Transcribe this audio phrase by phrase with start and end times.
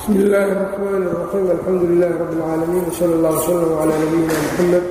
[0.00, 4.85] bsmi illaahi الرaxmaan الraxiim alxamdu lilahi rab اlcaalamiin wsala اllah wslm cla nabiyina mxamed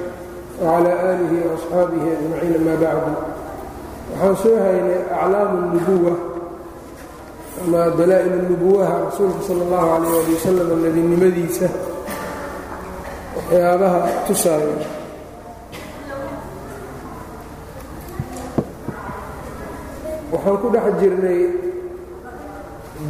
[0.62, 3.12] wcla aalihi وaصxaabihi ajmaciin ama bacdu
[4.10, 6.14] waxaan soo haynay aclaamu الnubuwa
[7.62, 11.68] ama dalaa'il الnubuwaha rasuulka sal اllahu alayh ali wasalam nebinimadiisa
[13.36, 14.76] waxyaabaha tusaaya
[20.32, 21.40] waxaan ku dhex jirnay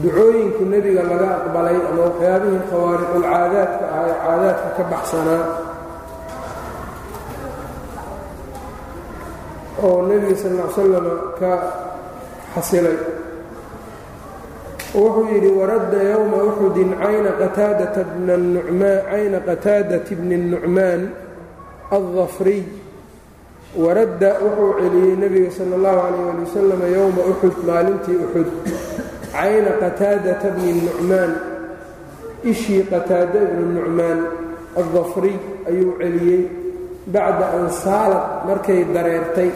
[0.01, 5.43] ducooyinkii nebiga laga aqbalay ama waxyaabihii khawaariqulcaadaadka ah ee caadaadka ka baxsanaa
[9.85, 11.51] oo nebiga sal ll slama ka
[12.55, 12.97] xasilay
[14.95, 21.01] wuxuu yidhi waradda yowma uxudin cayna qataadata bna nucmaan cayna qataadati bni الnucmaan
[21.95, 22.63] aldafriy
[23.83, 28.49] waradda wuxuu celiyey nebiga sala اllahu calayh ali wasalam yowma uxud maalintii uxud
[29.32, 31.32] cayna qataadata bni nucmaan
[32.50, 34.18] ishii qataada ibnu nucmaan
[34.80, 35.36] aldafriy
[35.70, 36.42] ayuu celiyey
[37.14, 39.50] bacda an saalad markay dareertay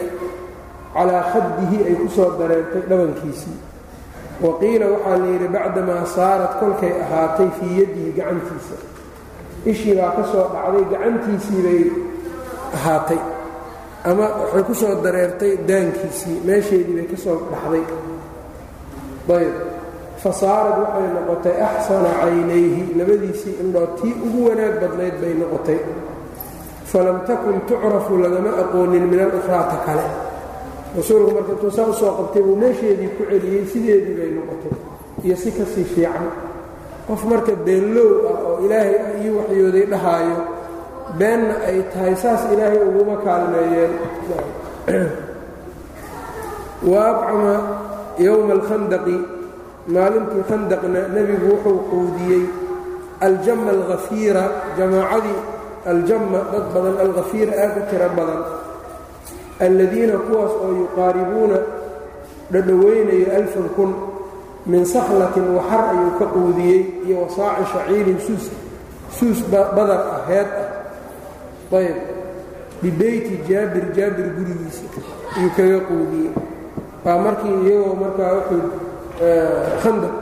[0.95, 3.57] calaa khaddihi ay ku soo dareertay dhabankiisii
[4.43, 8.77] wa qiila waxaa la yidhi bacdamaa saarat kolkay ahaatay fii yadihi gacantiisa
[9.71, 11.81] ishii baa ka soo dhacday gacantiisii bay
[12.77, 13.21] ahaatay
[14.09, 17.83] ama waxay ku soo dareertay daankiisii meesheedii bay ka soo dhaxday
[19.29, 19.75] ayb
[20.25, 25.79] fasaarad waxay noqotay axsana caynayhi labadiisii indhood tii ugu wanaag badnayd bay noqotay.
[26.85, 30.07] Falam takun tucrafu lagama aqoonin min alukhraata kale.
[30.97, 34.73] Rasuulku marka intuu saa u soo qabtay buu meesheedii ku celiyey sideedii bay noqotay.
[35.25, 36.25] Iyo si ka sii fiican.
[37.07, 40.37] Qof marka beenlow ah oo ilaahay ii waxyooday dhahaayo
[41.19, 43.93] beenna ay tahay saas ilaahay uguma kaalmeeyeen
[48.19, 49.17] yowma alkhandaqi
[49.95, 52.43] maalintii khandaqna nebigu wuxuu quudiyey
[53.27, 54.43] aljamma alkhafiira
[54.77, 55.39] jamaacadii
[55.91, 58.41] aljamma dad badan alkhafiira aad u tiro badan
[59.65, 61.57] alladiina kuwaas oo yuqaaribuuna
[62.53, 63.91] dhadhoweynayo alfan kun
[64.65, 68.45] min sakhlatin waxar ayuu ka quudiyey iyo wasaaci shaciirin suus
[69.17, 71.97] suus badar ah heed ah ayb
[72.81, 74.83] bibeyti jaabir jaabir gurigiisa
[75.37, 76.31] ayuu kaga quudiyey
[77.05, 78.63] waa markii iyagoo markaa wuxuu
[79.83, 80.13] khandaq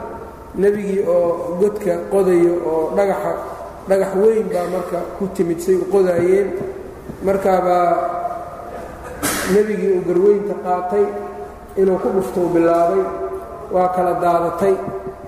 [0.62, 1.28] nebigii oo
[1.60, 3.32] godka qodayo oo dhagaxa
[3.88, 6.48] dhagax weyn baa marka ku timid say u qodaayeen.
[7.26, 7.88] Markaabaa
[9.54, 11.04] nebigii uu garweynta qaatay
[11.80, 13.02] inuu ku dhuftou bilaabay
[13.74, 14.74] waa kala daadatay.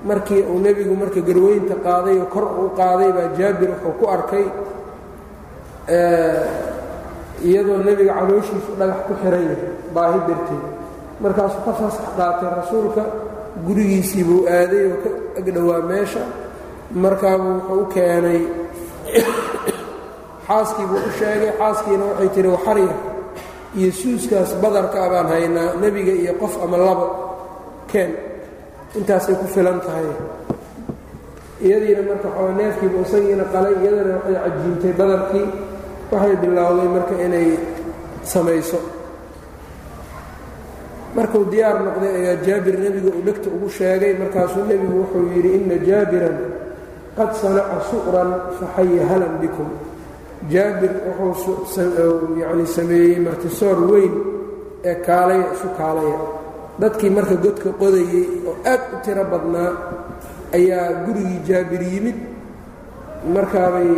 [0.08, 4.46] Markii uu nebigu marka garweynta qaaday oo kor uu qaaday baa jaabir wuxuu ku arkay
[7.48, 10.64] iyadoo nebiga calooshiisu dhagax ku xiran yahay baahi darteed
[11.22, 13.03] markaasuu ka fasax qaatay rasuulka
[13.66, 15.10] gurigiisii buu aaday oo ka
[15.41, 16.22] agdhowaa meesha.
[17.03, 18.41] Markaabuu wuxuu u keenay
[20.49, 22.94] xaaskii buu u sheegay xaaskiina waxay tihi waxarya
[23.78, 27.06] iyo suuskaas badarkaa baan haynaa nebiga iyo qof ama labo
[27.93, 28.10] keen
[28.98, 30.09] intaasay ku filan tahay.
[31.66, 35.47] Iyadiina marka xoo neefkiibu isagiina qalay iyadana waxay cajiintay badarkii
[36.12, 37.48] waxay bilowday marka inay
[38.33, 38.78] samayso
[41.16, 45.77] markuu diyaar noqday ayaa jaabir nebiga uu dhegta ugu sheegay markaasuu nebigu wuxuu yidhi inna
[45.88, 46.37] jaabiran
[47.16, 49.69] qad sanaca su'ran faxaya halan bikum.
[50.53, 54.15] Jaabir wuxuu yacni sameeyey martisoor weyn
[54.91, 56.19] ee kaalaya isu kaalaya.
[56.81, 59.71] Dadkii marka godka qodayey oo aad u tiro badnaa
[60.59, 62.19] ayaa gurigii jaabir yimid.
[63.34, 63.88] Markaabay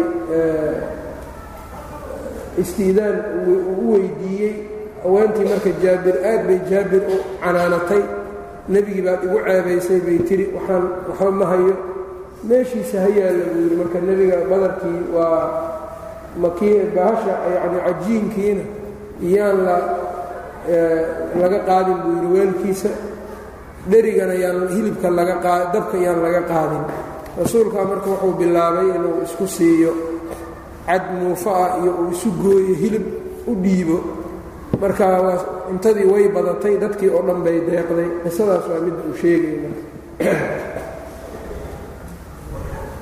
[2.62, 3.16] istiidaan
[3.82, 4.54] u weydiiyey
[5.02, 8.02] haweentii marka jaabir aad bay jaabir u canaanatay.
[8.72, 11.74] Nebigii baad igu ceebaysay bay tidhi waxaan waxba ma hayo.
[12.48, 15.42] Meeshiisa ha yaalla buu yidhi marka nebiga badarkii waa
[16.42, 18.64] makii bahasha yacni cajiinkiina
[19.28, 19.76] iyaan la
[21.40, 22.90] laga qaadin buu yidhi weelkiisa.
[23.90, 25.34] Dherigana yaan hilibka laga
[25.72, 26.84] dabka yaan laga qaadin.
[27.40, 29.92] Rasuulkaa marka wuxuu bilaabay inuu isku siiyo
[30.86, 33.04] cad muufa ah iyo uu isu gooyo hilib
[33.46, 33.96] u dhiibo
[34.80, 35.38] marka waa
[35.68, 38.08] cuntadii way badatay dadkii oo dhan bay deeqday.
[38.24, 39.70] Qisadaas waa midda uu sheegayna.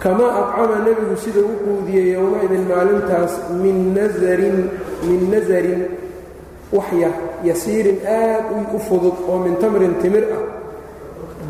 [0.03, 3.33] Kamaa acama nebigu sida u quudiyey yowma-idin maalintaas
[3.63, 4.59] min nasarin
[5.09, 5.83] min nasarin
[6.73, 7.13] waxyar
[7.49, 8.45] yasiirin aad
[8.75, 10.45] u fudud oo min tamrin timir ah.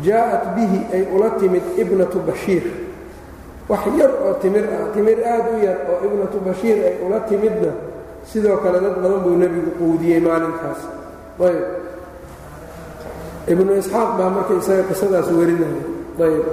[0.05, 2.63] Jaa'at bihi ay ula timid ibnatu bashiir.
[3.69, 7.71] Wax yar oo timir ah timir aad u yar oo ibnatu bashiir ay ula timidna
[8.31, 10.81] sidoo kale dad badan buu nebigu quudiyey maalinkaas.
[11.47, 11.65] Ayb.
[13.47, 15.81] Ibnu isxaaq baa marka isaga qisadaas warinaya
[16.27, 16.45] ayb.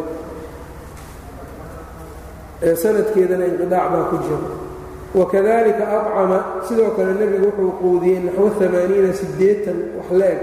[2.82, 4.48] Sanadkeedana inqidaac baa ku jira.
[5.14, 10.40] Wakadalika acama sidoo kale nebigu wuxuu quudiyey naxwo amaaniina siddeetan wax la-eg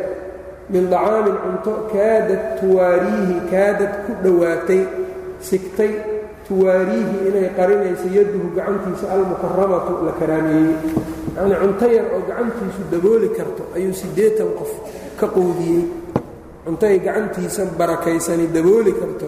[0.72, 4.82] min dacaamin cunto kaadad tuwaariihi kaadad ku dhowaatay
[5.50, 5.92] sigtay
[6.48, 10.76] tuwaariihi inay qarinayso yaduhu gacantiisa almukaramatu la karaameeyey
[11.36, 14.72] yacnii cunto yar oo gacantiisu dabooli karto ayuu siddeetan qof
[15.20, 15.84] ka quudiyey.
[16.66, 19.28] Cunto ay gacantiisa barakaysani dabooli karto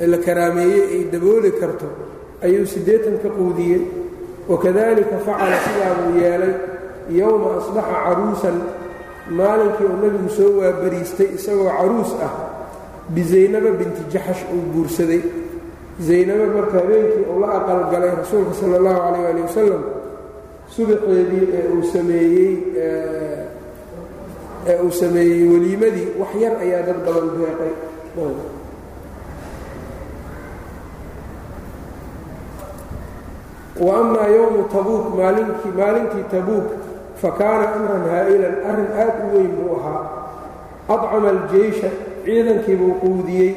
[0.00, 1.86] ee la karaameeyey ay dabooli karto
[2.44, 3.82] ayuu siddeetan ka quudiyey.
[4.48, 6.54] Wakadalika facala sidaa buu yeelay
[7.18, 8.56] yowma asbaxa caruusan
[9.38, 12.32] maalinkii uu nebigu soo waabariistay isagoo caruus ah
[13.14, 15.22] bisaynaba binti jaxash uu guursaday.
[16.06, 19.82] Zaynaba marka habeenkii uu la aqalgalay rasuulka sala allahu calayh ali wasalam
[20.72, 22.52] subaxeedii ee uu sameeyey
[24.66, 27.72] ee uu sameeyey weliimadii wax yar ayaa dad badan beeqay.
[33.80, 36.66] Wa yowmu tabuuk maalinkii maalintii tabuuk
[37.20, 40.02] fa kaana amran haa'ilan arrin aad u weyn buu ahaa.
[40.88, 41.88] Adcama aljeysha
[42.24, 43.52] ciidankii buu quudiyey.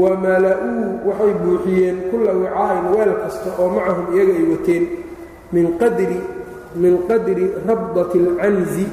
[0.00, 4.84] Wa mala-uu waxay buuxiyeen kulla wicaa'in weel kasta oo macahum iyaga ay wateen
[5.54, 5.66] min
[7.08, 8.86] qadri rabdati alcanzi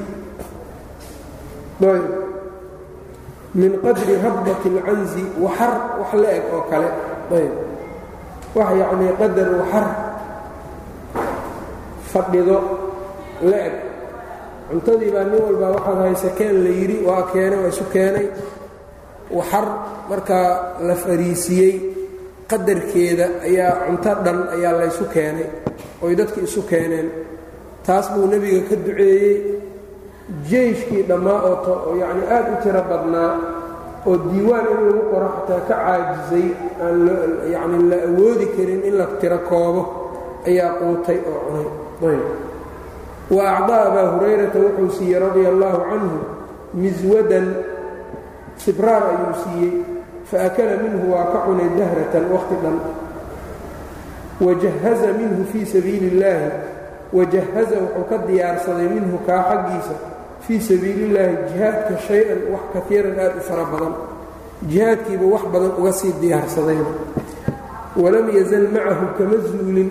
[3.54, 6.88] min qadri rabdati alcanzi waxar wax la eg oo kale.
[7.36, 7.52] Ayb
[8.56, 9.86] wax yacnii qadar waxar
[12.12, 12.58] fadhido
[13.50, 13.74] la eg.
[14.70, 18.26] Cuntadii baa nin walbaa waxaad haysa keen la yidhi waa keenay waa isu keenay.
[19.36, 19.66] Waxar
[20.10, 20.48] markaa
[20.86, 21.72] la fariisiyey
[22.52, 25.48] qadarkeeda ayaa cunto dhan ayaa laysu keenay
[26.04, 27.08] oy dadki isu keeneen.
[27.86, 29.36] Taas buu nebiga ka duceeyey
[30.50, 33.30] jeyshkii dhammaa oo yacni aad u tiro badnaa
[34.08, 36.46] oo diiwaan in lagu qoro xataa ka caajisay
[36.84, 36.98] aan
[37.54, 39.82] yacni la awoodi karin in la tiro koobo
[40.48, 41.38] ayaa quutay oo
[41.98, 42.20] cunay.
[43.34, 46.18] Wa acdaa abaa hurayrata wuxuu siiyey radia allaahu canhu
[46.82, 47.46] miswadan
[48.62, 49.72] sibraar ayuu siiyey
[50.32, 52.76] faakala minhu waa ka cunay dahratan wakhti dhan
[54.40, 56.50] wajahaza minhu fii sabiili illaahi
[57.12, 59.94] wajahaza wuxuu ka diyaarsaday minhu kaa xaggiisa
[60.46, 63.94] fii sabiili illaahi jihaadka shay-an wax kaiiran aad u fara badan
[64.70, 66.92] jihaadkiiba wax badan uga sii diyaarsadayba
[68.02, 69.90] walam yazal macahu kama zuulin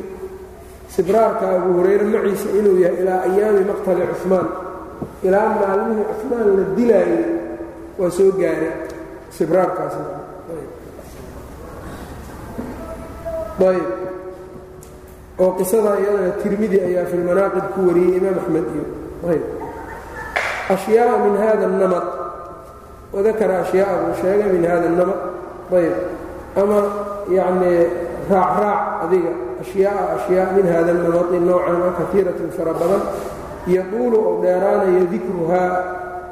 [0.96, 4.48] sibraarka abu hurayre maciisa inuu yahay ilaa ayaami maqtali cusmaan
[5.24, 7.24] ilaa maalmihii cusmaan la dilaayay
[8.00, 8.74] waa soo gaaray
[9.38, 9.94] sibraarkaas
[13.60, 13.88] ayb
[15.42, 18.86] oo qisada iyadana tirmidi ayaa fi lmanaaqib ku wariyey imaam axmed iyo
[19.32, 19.44] ayb
[20.76, 22.06] ashyaaa min hada اnamad
[23.14, 25.20] wadakara ashyaaa buu sheegay min hada اnamad
[25.80, 25.96] ayb
[26.62, 26.80] ama
[27.38, 27.72] yacni
[28.32, 29.32] raacraac adiga.
[29.62, 33.04] Ashyaaa ashyaa min hada namadi noocan oo kaiiratin fara badan.
[33.76, 35.70] Yaquulu oo dheeraanayo dikruhaa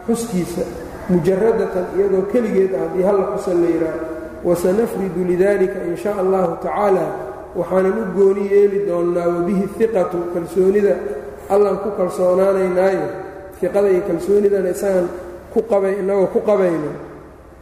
[0.08, 0.64] xuskiisa
[1.10, 4.02] mujaradatan iyadoo keligeed haddii halla xusan la yidhaaho
[4.44, 7.06] wasanafridu lidalika in sha allahu tacaala
[7.56, 10.96] waxaanan u gooni yeeli doonnaa wabihi iqatu kalsoonida
[11.50, 13.08] allaan ku kalsoonaanaynaayo
[13.62, 15.08] iqada iyo kalsoonidana isagaan
[16.00, 16.92] innagoo ku qabayno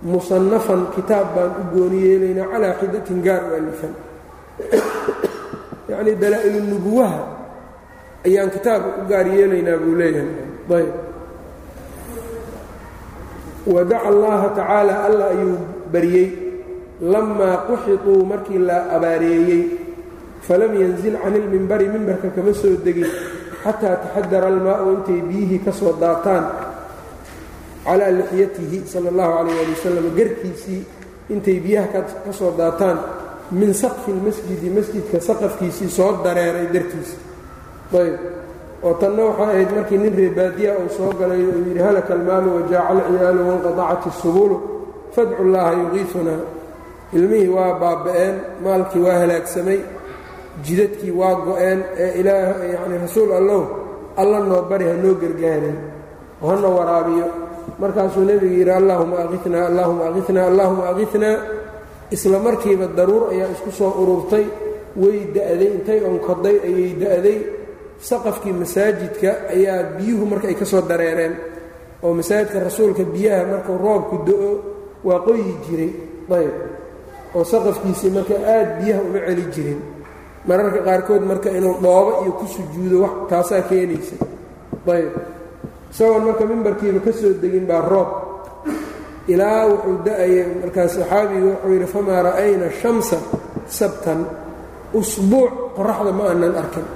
[0.02, 3.94] musanafan kitaab baan u gooni yeelaynaa calaa xidatin gaar u alifan
[5.90, 7.20] yacnii dalaa'ilu nubuwaha
[8.28, 10.30] ayaan kitaabka u gaar yeelaynaa buu leeyahay
[10.78, 10.94] ayb
[13.68, 15.58] wadaca allaha tacaala alla ayuu
[15.94, 16.47] baryey
[17.02, 19.64] lamaa quxituu markii la abaareeyey
[20.42, 23.08] falam yanzil cani ilmimbari mimbarka kama soo degin
[23.64, 26.46] xataa taxadara almaa'u intay biyihii ka soo daataan
[27.86, 30.82] calaa lixyatihi sala allahu calayh ali wasalam garkiisii
[31.30, 31.88] intay biyaha
[32.26, 32.98] ka soo daataan
[33.52, 37.18] min saqfi lmasjidi masjidka saqafkiisii soo dareeray dartiisa
[37.94, 38.20] ayb.
[38.84, 42.92] Oo tanna waxay ahayd markii nin reebaadiya uu soo galay uu yidhi halaka almaalu wajaaca
[43.08, 44.56] alciyaalu wanqadacat isubulu
[45.16, 46.42] fadcu llaaha yuqiifunaa
[47.14, 49.80] ilmihii waa baaba'een maalkii waa halaagsamay
[50.66, 53.64] jidadkii waa go-een ee ilaah yacni rasuul allow
[54.22, 55.78] alla noo bari ha noo gargaarin
[56.42, 57.28] oo hana waraabiyo.
[57.80, 61.38] Markaasuu nebigu yidhi allaahuma aqinaa allaahuma aqinaa allaahuma aqinaa
[62.16, 64.46] isla markiiba daruur ayaa isku soo ururtay
[65.02, 67.38] way da'day intay onkoday ayay da'day.
[68.10, 71.34] Saqafkii masaajidka ayaa biyuhu marka ay ka soo dareereen
[72.04, 74.52] oo masaajidka rasuulka biyaha markuu roobku do-o
[75.08, 75.92] waa qoyi jiray.
[76.38, 76.54] Ayb
[77.36, 79.80] oo saqafkiisii marka aad biyaha uma celi jirin
[80.48, 84.16] mararka qaarkood marka inuu dhoobo iyo ku sujuudo wax taasaa keenaysa
[84.96, 85.12] ayb
[85.92, 88.10] isagoon marka mimbarkiiba ka soo degin baa roob
[89.34, 93.18] ilaa wuxuu da'ayay markaas saxaabigu wuxuu yidhi famaa ra'ayna shamsa
[93.78, 94.20] sabtan
[95.00, 96.88] usbuuc qoraxda ma aanan arkin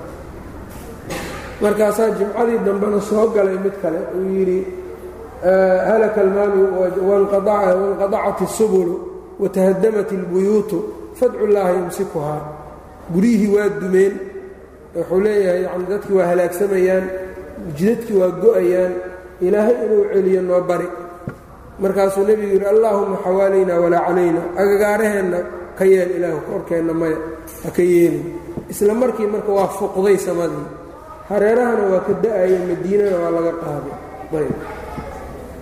[1.61, 4.59] markaasaa jimcadii dambena soo galay mid kale uu yidhi
[5.89, 6.61] halaka almaalu
[7.09, 8.95] wanqadacat الsubulu
[9.41, 10.77] watahadamat اlbuyuutu
[11.19, 12.41] fadcu llaaha yumsikuhaa.
[13.13, 14.13] Guryihii waa dumeen
[14.95, 17.05] wuxuu leeyahay yani dadkii waa halaagsamayaan
[17.77, 18.93] jidadkii waa go'ayaan
[19.41, 20.87] ilaahay inuu celiyo noo bari.
[21.81, 25.39] Markaasuu nebigu yidhi allaahuma xawaalayna walaa calayna agagaaraheenna
[25.77, 27.17] ka yeel ilaahu korkeenna maya
[27.63, 28.25] ha ka yeelin.
[28.71, 30.67] Isla markii marka waa fuqday samadii
[31.29, 33.95] hareerahana waa ka da'aya madiinana waa laga qaaday.
[34.39, 34.55] Ayb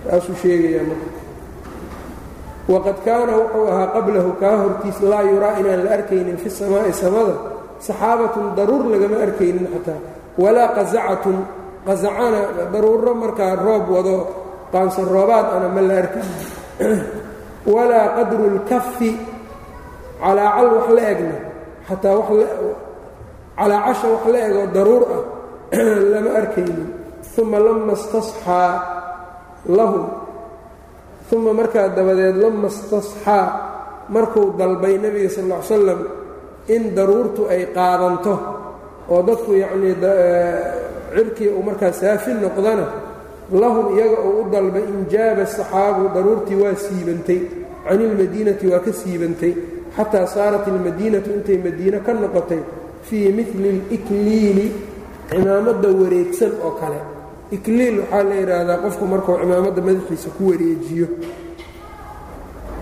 [0.04, 1.08] taasuu sheegayaa marka
[2.72, 7.34] waqad kaana wuxuu ahaa qablahu kaa hortiis laa yuraa inaan la arkaynin fi samaa'i samada
[7.86, 10.00] saxaabatun daruur lagama arkaynin xataa
[10.42, 11.36] walaa qazacatun
[11.86, 12.40] qazacana
[12.72, 14.16] daruuro markaa roob wado
[14.72, 16.38] qaansan roobaad ana ma la arkaynin
[17.74, 19.10] walaa qadru اlkafi
[20.22, 21.36] calaacal wax la egna
[21.88, 22.16] xataa
[23.60, 25.22] calaacasha wax la egoo daruur ah
[26.12, 26.88] lama arkaynin.
[27.38, 28.70] Uma lama istasxaa
[29.68, 30.19] lahum
[31.32, 33.46] uma markaa dabadeed lama istasxaa
[34.14, 36.00] markuu dalbay nebiga sal ll ly slam
[36.74, 38.34] in daruurtu ay qaadanto
[39.12, 39.94] oo dadku yacnii
[41.14, 42.86] cirkii uu markaa saafi noqdana
[43.62, 47.40] lahum iyaga uu u dalbay injaaba saxaabu daruurtii waa siibantay
[47.86, 49.52] can ilmadiinati waa ka siibantay
[49.96, 52.60] xataa saarat ilmadiinatu intay madiine ka noqotay
[53.06, 54.66] fii mili اlikliili
[55.30, 56.98] cimaamadda wareegsan oo kale
[57.56, 61.06] ikliil waxaa la yidhaahdaa qofku markuu cimaamadda madaxiisa ku wareejiyo.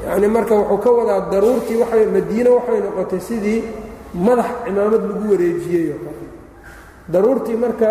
[0.07, 3.61] Yacnii marka wuxuu ka wadaa daruurtii waay madiine waxay noqotay sidii
[4.27, 5.89] madax cimaamad lagu wareejiyey
[7.13, 7.89] daruurtii marka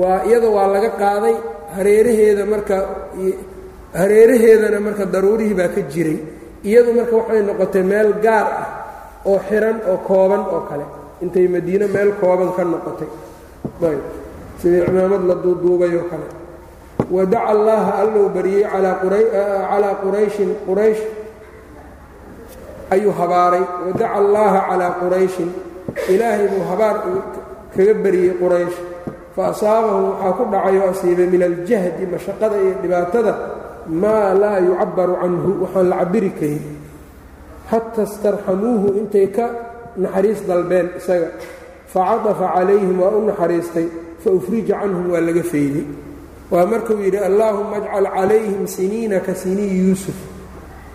[0.00, 1.34] waa iyada waa laga qaaday
[1.76, 2.76] hareeraheeda marka
[4.00, 6.18] hareeraheedana marka daruurihii baa ka jiray.
[6.68, 8.68] Iyadu marka waxay noqotay meel gaar ah
[9.30, 10.84] oo xiran oo kooban oo kale.
[11.22, 13.08] Intay madiine meel kooban ka noqotay
[14.60, 16.28] sidii cimaamad la duuduubay oo kale.
[17.10, 21.02] Wadaca allaaha allou baryey calaa qurayshin quraysh
[22.94, 23.64] ayuu habaaray.
[23.86, 25.50] Wadaca allaaha calaa qurayshin
[26.12, 26.96] ilaahay buu habaar
[27.74, 28.76] kaga baryey quraysh.
[29.34, 33.32] Fa asaabahum waxaa ku dhacay oo asiibay min aljahdi mashaqada iyo dhibaatada
[34.02, 36.64] maa laa yucabbaru canhu waxaan la cabiri karin.
[37.70, 39.46] Xata istarxamuuhu intay ka
[40.02, 41.28] naxariis dalbeen isaga.
[41.92, 43.86] Facadafa calayhim waa u naxariistay
[44.22, 45.84] fa ufrija canhum waa laga fayday
[46.50, 50.14] waa markuu yidhi allaahuma ajcal calayhim siniina ka siniyi yuusuf.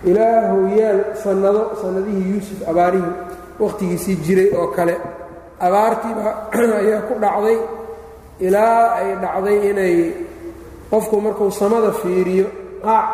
[0.04, 3.14] Ilaahow yaal sannado sannadihii yuusuf abaarihii
[3.58, 4.96] wakhtigiisii jiray oo kale.
[5.60, 6.50] Abaartiiba
[6.82, 7.58] ayaa ku dhacday.
[8.40, 9.96] Ilaa ay dhacday inay
[10.90, 12.46] qofku markuu samada fiiriyo
[12.82, 13.08] qaac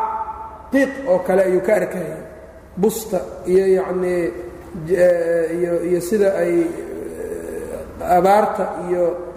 [0.72, 2.16] qiiq oo kale ayuu ka arkaya
[2.76, 4.32] busta iyo yacnii
[5.88, 6.66] iyo sida ay
[8.02, 9.31] abaarta iyo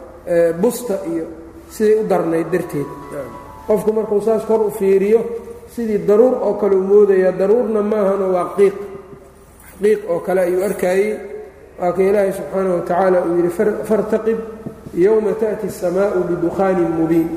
[0.62, 1.24] busta iyo
[1.74, 2.88] siday u darnayd darteed
[3.68, 5.20] qofku markuu saas kor u fiiriyo
[5.74, 8.76] sidii daruur oo kale u moodaya daruurna maahano waa qiiq
[9.82, 11.08] qiiq oo kale ayuu arkayey
[11.80, 13.50] waa ka ilaahay subxaana wa tacaala uu yidhi
[13.88, 14.38] fartaqib
[15.04, 17.28] yowma taأti الsamaau bidukhaanin mubiin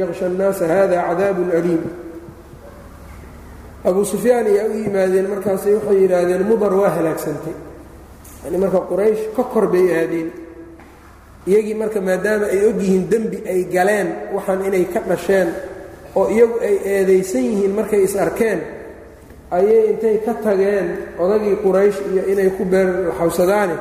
[0.00, 1.82] yaqsha الnaasa hada cadaabun aliim
[3.88, 7.54] abu sufyaan ayaa u yimaadeen markaasay waxay yidhaahdeen mudar waa halaagsantay
[8.44, 10.28] yani marka quraysh ka kor bay aadeen
[11.49, 15.49] iyagii marka maadaama ay ogyihiin dembi ay galeen waxaan inay ka dhasheen
[16.19, 18.59] oo iyagu ay eedaysan yihiin markay is arkeen
[19.57, 20.87] ayay intay ka tageen
[21.23, 23.75] odagii quraysh iyo inay ku beerxawsadaane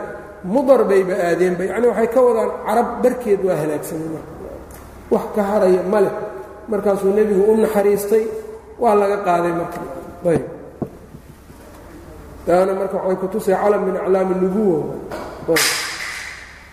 [0.52, 4.32] mudar bayba aadeenba yacni waxay ka wadaan carab barkeed waa halaagsamay marka.
[5.12, 6.14] Wax ka haraya ma leh.
[6.70, 8.24] Markaasuu nebigu u naxariistay
[8.82, 9.78] waa laga qaaday marka.
[10.30, 10.44] Ayb.
[12.46, 14.78] Taana marka waxay ku tusay calam min aclaami nubuwa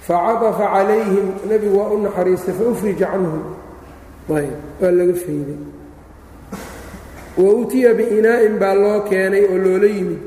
[0.07, 3.43] facadafa calayhim nebigu waa u naxariistay faufrija canhum
[4.29, 5.59] waa laga fayday
[7.37, 10.21] wa utiya biinaa'in baa loo keenay oo loola yimid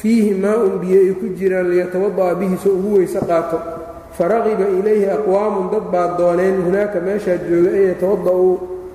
[0.00, 3.58] fiihi maa-un biyo ay ku jiraan liyatawada'a bihi soo ugu weyse qaato
[4.18, 8.52] faraqiba ilayhi aqwaamun dad baa dooneen hunaaka meeshaa jooga an yatawada'uu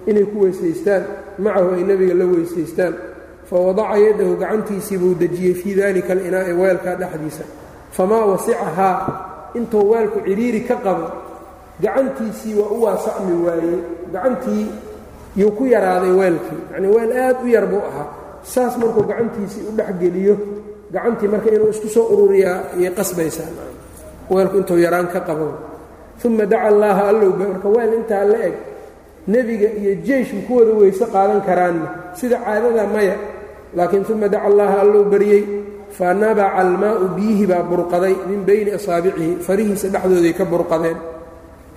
[0.10, 1.04] inay ku weysaystaan
[1.44, 2.94] macahu ay nebiga la weysaystaan
[3.50, 7.44] fa wadaca yaddahu gacantiisii buu dejiyey fii dalika alinaa'i weelkaa dhexdiisa
[7.98, 8.96] famaa wasicahaa
[9.60, 11.08] intuu weelku cidhiiri ka qabo
[11.82, 13.78] gacantiisii waa u waasacmi waayey
[14.14, 14.66] gacantii
[15.36, 16.60] yuu ku yaraaday weelkii.
[16.72, 18.08] Yacnii weel aad u yar buu ahaa.
[18.44, 20.36] Saas markuu gacantiisii u dhexgeliyo
[20.94, 23.52] gacantii marka inuu isku soo ururiyaa ayay qasbaysaa.
[24.32, 25.48] Weelku intuu yaraan ka qabo.
[26.26, 28.54] Uma daca allaaha allowba marka weel intaa la eg
[29.28, 31.88] nebiga iyo jeyshu kuwada weyse qaadan karaanna.
[32.14, 33.16] Sida caadada maya
[33.76, 35.44] laakiin uma daca allaaha allow baryey
[35.98, 40.98] fa nabaca almaa'u biyihii baa burqaday min bayni asaabicihi farihiisa dhexdooday ka burqadeen.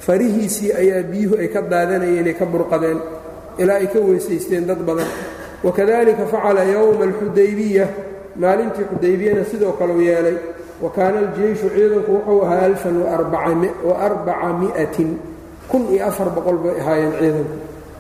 [0.07, 2.99] Farihiisii ayaa biyuhu ay ka daadanayeenay ka burqadeen.
[3.59, 5.07] Ilaa ay ka weysaysteen dad badan.
[5.63, 7.87] Wakadalika facala yowma alxudaybiya
[8.43, 10.37] maalintii xudaybiyana sidoo kaleu yeelay.
[10.83, 15.11] Wa kaana aljeyshu ciidanku wuxuu ahaa alfan waarbaca mi'atin
[15.71, 17.55] kun iyo afar boqol bay ahaayeen ciidanku.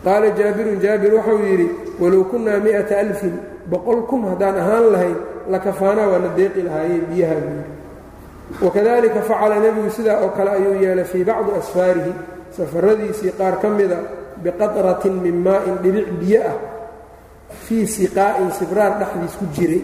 [0.04, 1.68] Qaala jaabirun jaabir wuxuu yidhi
[2.00, 3.34] walow kunnaa mi'ata alfin
[3.66, 5.16] boqol kun haddaan ahaan lahayn
[5.52, 7.64] lakafaanaa waana deeqi lahaayeen biyaha buuri
[8.64, 12.12] wakadalika facala nebigu sidaa oo kale ayuu yeelay fii bacdi asfaarihi
[12.56, 13.98] safaradiisii qaar ka mida
[14.42, 16.56] biqatratin min maa'in dhibic biyo ah
[17.66, 19.82] fii siqaa'in sibraar dhexdiis ku jiray.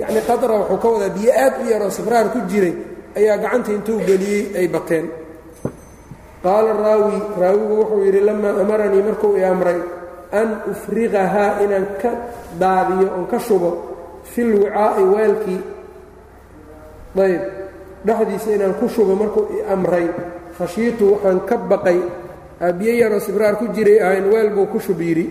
[0.00, 2.74] Yacnii qatra wuxuu ka wadaa biyo aad u yaroo sibraar ku jiray
[3.18, 5.06] ayaa gacanta intuu geliyey ay bateen.
[6.42, 9.78] Qaala raawi raawigu wuxuu yidhi lamaa amaranii markuu i amray
[10.40, 12.10] an ufriqahaa inaan ka
[12.60, 13.70] daadiyo oon ka shubo
[14.32, 15.60] fil wicaa'i weelkii
[17.20, 17.42] ayb
[18.06, 20.06] dhexdiisa inaan ku shubo markuu i amray
[20.58, 21.98] khashiitu waxaan ka baqay
[22.78, 25.26] biyo yaroo sibraar ku jiray ahayn weel buu ku shub yidhi.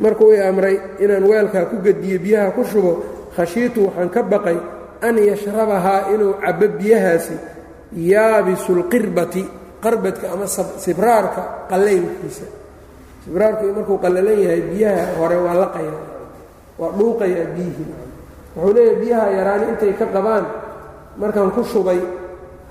[0.00, 2.92] Markuu i amray inaan weelkaa ku gediyo biyaha ku shubo
[3.36, 4.56] khashiitu waxaan ka baqay
[5.04, 7.36] an yashrabahaa inuu cabbo biyahaasi
[7.92, 9.42] yaabisulqirbati
[9.82, 10.46] qarbadka ama
[10.84, 12.46] sibraarka qallaylkiisa
[13.24, 15.92] sibraarku markuu qallalan yahay biyaha hore waa laqaya
[16.80, 17.88] waa dhuuqayaa biyihii
[18.56, 20.44] wuxuu leeyahay biyaha yaraani intay ka qabaan.
[21.20, 22.00] Markaan ku shubay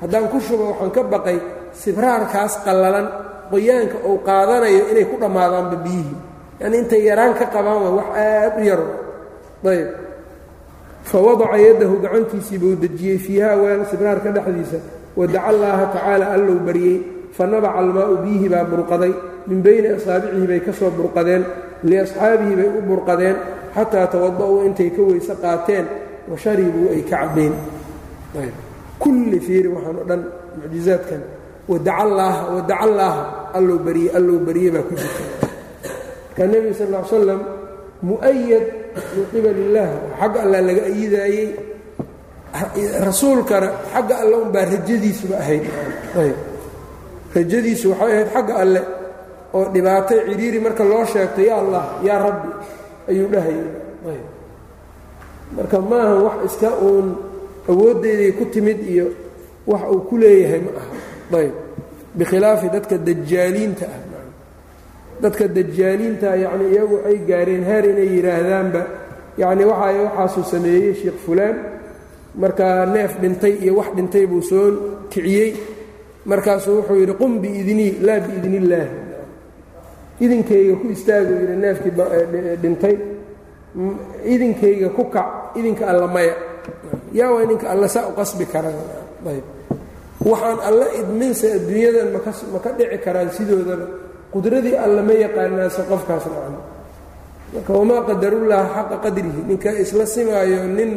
[0.01, 1.38] haddaan ku shubo waxaan ka baqay
[1.81, 3.08] sibraarkaas qallalan
[3.51, 6.17] qoyaanka uu qaadanayo inay ku dhammaadaanba biyihii
[6.62, 8.88] yacnii intay yaraan ka qabaan waa wax aad u yaro
[9.72, 9.89] ayb.
[11.10, 14.79] Fa wadaca yaddahu gacantiisii buu dejiyey fiiha weel sibraarka dhexdiisa.
[15.17, 16.98] Wadaca allaaha tacaala allou baryey
[17.36, 19.13] fa nabaca almaa'u biyihii baa burqaday.
[19.50, 21.43] Min bayni asaabicihi bay ka soo burqadeen.
[21.89, 23.36] Liasxaabihi bay u burqadeen
[23.75, 25.86] xataa tawada'uu intay ka weyse qaateen
[26.30, 27.54] wa sharibuu ay ka cabbeen
[29.01, 30.22] kulli fiiri waxaan o dhan
[30.62, 31.22] mucjizaadkan
[31.72, 33.22] wadaca allaaha wadaca allaaha
[33.57, 35.24] allow barye allow barye baa ku jirta.
[36.31, 37.42] Marka nebiga sal ll slam
[38.10, 38.66] mu'ayad
[39.16, 41.48] min qibal illaah xagga allah laga ayidaayey
[43.07, 45.64] rasuulkana xagga alle unbaa rajadiisuba ahayd.
[46.22, 46.38] Ayb.
[47.36, 48.81] Rajadiisu waxay ahayd xagga alle
[49.55, 52.50] oo dhibaato cidhiiri marka loo sheegto yaa allah yaa rabbi
[53.11, 54.19] ayuu dhahayay
[55.55, 57.07] marka maaha wax iska uun
[57.69, 59.07] awooddeeday ku timid iyo
[59.67, 60.95] wax uu ku leeyahay ma aha.
[61.39, 61.53] Ayb
[62.17, 64.01] bikhilaafi dadka dajaaliinta ah
[65.24, 68.81] dadka dajaaliinta yacni iyagu waxay gaareen heer inay yidhaahdaanba
[69.41, 71.55] yacni waxa waxaasuu sameeyey sheikh fulaan.
[72.41, 74.67] Markaa neef dhintay iyo wax dhintay buu soo
[75.11, 75.50] kiciyey.
[76.25, 78.59] Markaasuu wuxuu yidhi qum biidnii laa biidni
[80.24, 81.94] idinkayga ku istaagu yidhi neefkii
[82.62, 82.96] dhintay
[84.34, 86.36] idinkayga ku kac idinka alla maya.
[87.14, 88.77] Yaa waa idinka alla saa u qasbi karaan.
[89.27, 89.46] Ayb.
[90.22, 93.86] Waxaan alla idminsa adduunyadan maka maka dhici karaan sidoodaba
[94.34, 96.55] qudradii alla ma yaqaanaase qofkaas nacan
[97.53, 99.42] marka wamaa qadarullaaha xaqa qadrihi.
[99.50, 100.92] Ninka isla simaayo nin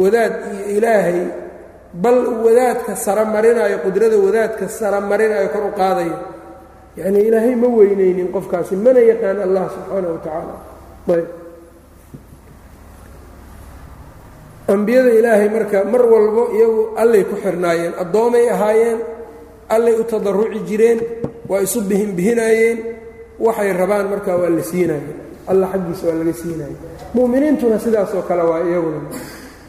[0.00, 1.20] wadaad iyo ilaahay
[2.02, 6.16] bal wadaadka sara marinayo qudrada wadaadka sara marinayo kor u qaadayo
[6.98, 10.54] yacnii ilaahay ma weynaynin qofkaasi mana yaqaan allah subxaana wa tacaala.
[11.14, 11.28] Ayb.
[14.68, 18.98] Ambiyada ilaahay marka mar walbo iyagu allay ku xirnaayeen addoomay ahaayeen
[19.74, 20.98] allay u tadaruci jireen
[21.48, 22.78] waa isu bihinbihinaayeen
[23.40, 25.18] waxay rabaan marka waa la siinaayeen.
[25.48, 26.74] Alla xaggiisa waa laga siinaye
[27.16, 29.00] mu'miniintuna sidaasoo kale waa iyaguna.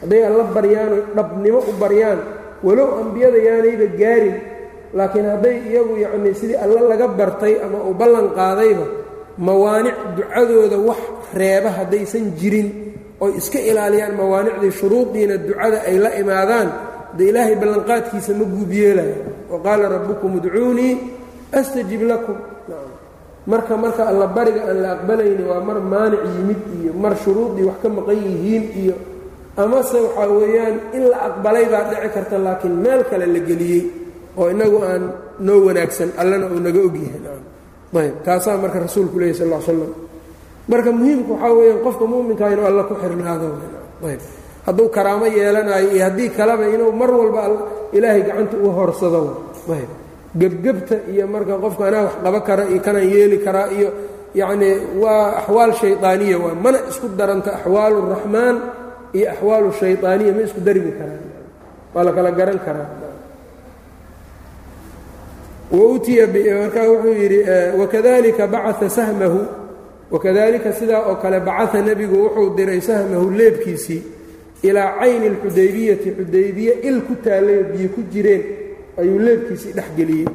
[0.04, 2.20] Hadday alla baryaan dhabnimo u baryaan
[2.66, 4.36] walow ambiyada yaanayba gaarin
[4.96, 8.86] laakiin hadday iyagu yacnii sidii alla laga bartay ama uu ballan qaadayba
[9.46, 11.00] mawaanic ducadooda wax
[11.40, 12.68] reeba haddaysan jirin
[13.24, 16.68] oy iska ilaaliyaan mawaanicdii shuruudiina ducada ay la imaadaan
[17.16, 19.16] de ilaahay ballanqaadkiisa ma guubyeelaya
[19.52, 20.92] wa qaala rabbukum udcuunii
[21.58, 22.36] astajib lakum.
[23.50, 27.78] Marka marka alla bariga aan la aqbalayni waa mar maanic yimid iyo mar shuruudii wax
[27.82, 28.94] ka maqan yihiin iyo
[29.62, 33.82] amase waxaa weeyaan in la aqbalay baa dhici karta laakiin meel kale la geliyey
[34.38, 35.02] oo inagu aan
[35.46, 39.90] noo wanaagsan allana uu naga ogyahay taasaa marka rasuulku leeyay sal slam
[40.70, 43.48] marka muhiimku waxaa weeyaan qofka muminkaa inuu alla ku xirnaado.
[44.66, 47.42] Hadduu karaamo yeelanayo iyo haddii kaleba inuu mar walba
[47.96, 49.20] ilaahay gacanta u horsado
[50.40, 53.88] gebgebta iyo marka qofka anaa wax qaba kara iyo kanaan yeeli karaa iyo
[54.40, 58.56] yacnii waa axwaal shaydaaniya waa mana isku daranta axwaalu raxmaan
[59.16, 61.22] iyo axwaalu shaydaaniya ma isku darmi karaan
[61.94, 62.88] waa la kala garan karaa
[65.70, 67.40] wautiya markaa wuxuu yidhi
[67.78, 69.40] wakadalika bacaa sahmahu.
[70.10, 74.02] Wakadalika sidaa oo kale bacaa nebigu wuxuu diray sahmahu leebkiisii
[74.62, 78.42] ilaa cayni alxudaybiyati xudaybiye il ku taallayo biyo ku jireen
[78.98, 80.26] ayuu leebkiisii dhex geliyey.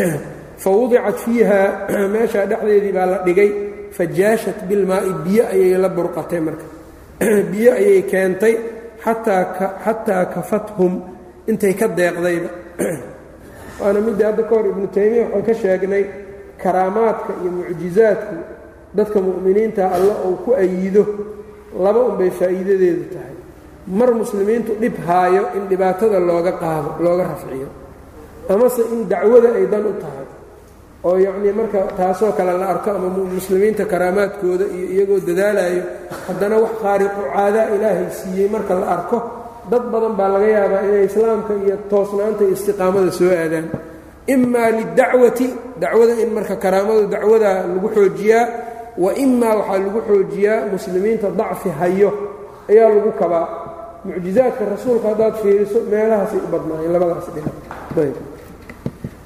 [0.62, 1.60] Fa wudicat fiiha
[2.14, 3.50] meeshaa dhexdeedii baa la dhigay
[3.90, 6.64] fa jaashat bilmaa'i biyo ayay la burqatay marka.
[7.50, 8.56] Biyo ayay keentay
[9.04, 11.02] xataa kafathum
[11.48, 12.48] intay ka deeqdayba
[13.80, 16.04] waana midda hadda ka hor ibnu taymiya waxaan ka sheegnay
[16.62, 18.34] karaamaadka iyo mucjizaadku
[18.96, 21.02] dadka mu'miniinta alla uu ku ayido.
[21.84, 23.36] Laba unbay faa'iidadeedu tahay.
[23.98, 27.68] Mar muslimiintu dhib haayo in dhibaatada looga qaado looga rafciyo.
[28.48, 30.26] Amase in dacwada ay dan u tahay.
[31.06, 35.82] Oo yacnii marka taasoo kale la arko ama muslimiinta karaamaadkooda iyo iyagoo dadaalayo
[36.26, 39.16] haddana wax khaariqu caadaa ilaahay siiyey marka la arko
[39.70, 43.66] dad badan baa laga yaabaa inay islaamka iyo toosnaanta iyo istiqaamada soo aadaan.
[44.34, 45.46] Imaa lidacwati
[45.82, 48.44] dacwada in marka karaamadu dacwada lagu xoojiyaa
[49.02, 52.10] wa imaa waxaa lagu xoojiyaa muslimiinta dacfi hayo
[52.70, 53.46] ayaa lagu kabaa.
[54.06, 58.14] Mucjizaadka rasuulka haddaad fiiriso meelahaasay u badnaayeen labadaas dhinac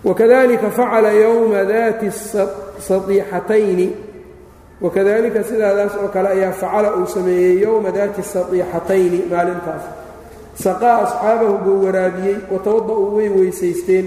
[0.04, 2.08] wakadalika facala yowma daati
[2.88, 3.88] saiixatayni
[4.84, 9.82] wakadalika sidaadaas oo kale ayaa facala uu sameeyey yowma daati satiixatayni maalintaas
[10.54, 14.06] saqaa asxaabahu buu waraabiyey watawada-uu way weysaysteen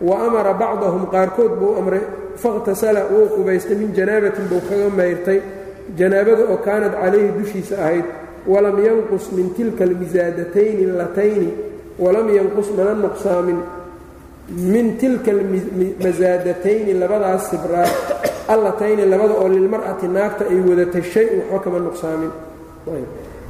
[0.00, 2.00] wa amara bacdahum qaarkood buu amray
[2.42, 5.40] fakhtasala wuu qubaystay min janaabatin buu kaga mayrtay
[5.98, 8.04] janaabada oo kaanad calayhi dushiisa ahayd
[8.52, 11.50] walam yanqus min tilka almisaadatayni allatayni
[12.04, 13.58] walam yanqus mana nuqsaamin
[14.72, 17.90] min tilka almasaadatayni labadaas sibraar
[18.54, 22.32] allatayni labada oo lilmar'ati naagta ay wadatay shay-un waxba kama nuqsaamin.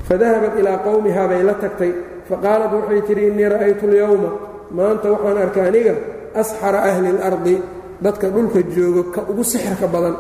[0.09, 1.93] Fadahabat ilaa qowmihaa bay la tagtay
[2.29, 4.31] faqaalat waxay tidhi innii ra'aytu اlyowma
[4.71, 5.95] maanta waxaan arkay aniga
[6.35, 7.57] asxara ahli اlardi
[8.05, 10.17] dadka dhulka joogo ka ugu sixirka badan.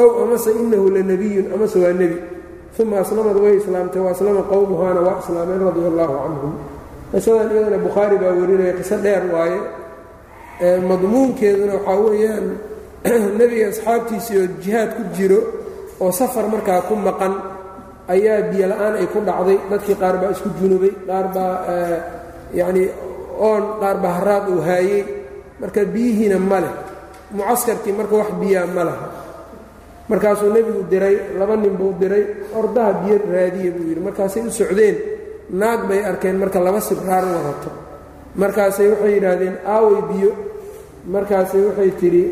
[0.00, 2.18] Ow amase inahu lanebiyun amase waa nebi.
[2.80, 6.52] Uma aslamad way islaamtay wa aslama qowmuhaana waa islaameen radia allaahu canhum
[7.12, 9.60] qisadan iyadana bukhaari baa warinaya qiso dheer waaye.
[10.88, 12.46] Madmuunkeeduna waxaa weeyaan
[13.38, 15.40] nebiga asxaabtiisii oo jihaad ku jiro
[16.00, 17.59] oo safar markaa ku maqan
[18.14, 19.58] ayaa biyo la'aan ay ku dhacday.
[19.70, 21.54] Dadkii qaar baa isku junubay qaar baa
[22.58, 22.88] yacnii
[23.48, 25.02] oon qaar baa haraad uu haayey
[25.60, 26.74] marka biyihiina ma leh.
[27.36, 29.06] Mucaskarkii marka wax biyaa ma laha.
[30.10, 32.24] Markaasuu nebigu diray laba nin buu diray
[32.58, 34.00] ordaha biyo raadiya buu yidhi.
[34.06, 34.96] Markaasay u socdeen
[35.60, 37.70] naag bay arkeen marka laba sibraar wadato.
[38.40, 40.30] Markaasay waxay yidhaahdeen aaway biyo.
[41.14, 42.24] Markaasay waxay tidhi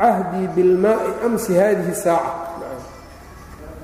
[0.00, 2.43] cahdii bilmaa'i amsi haadihi saaca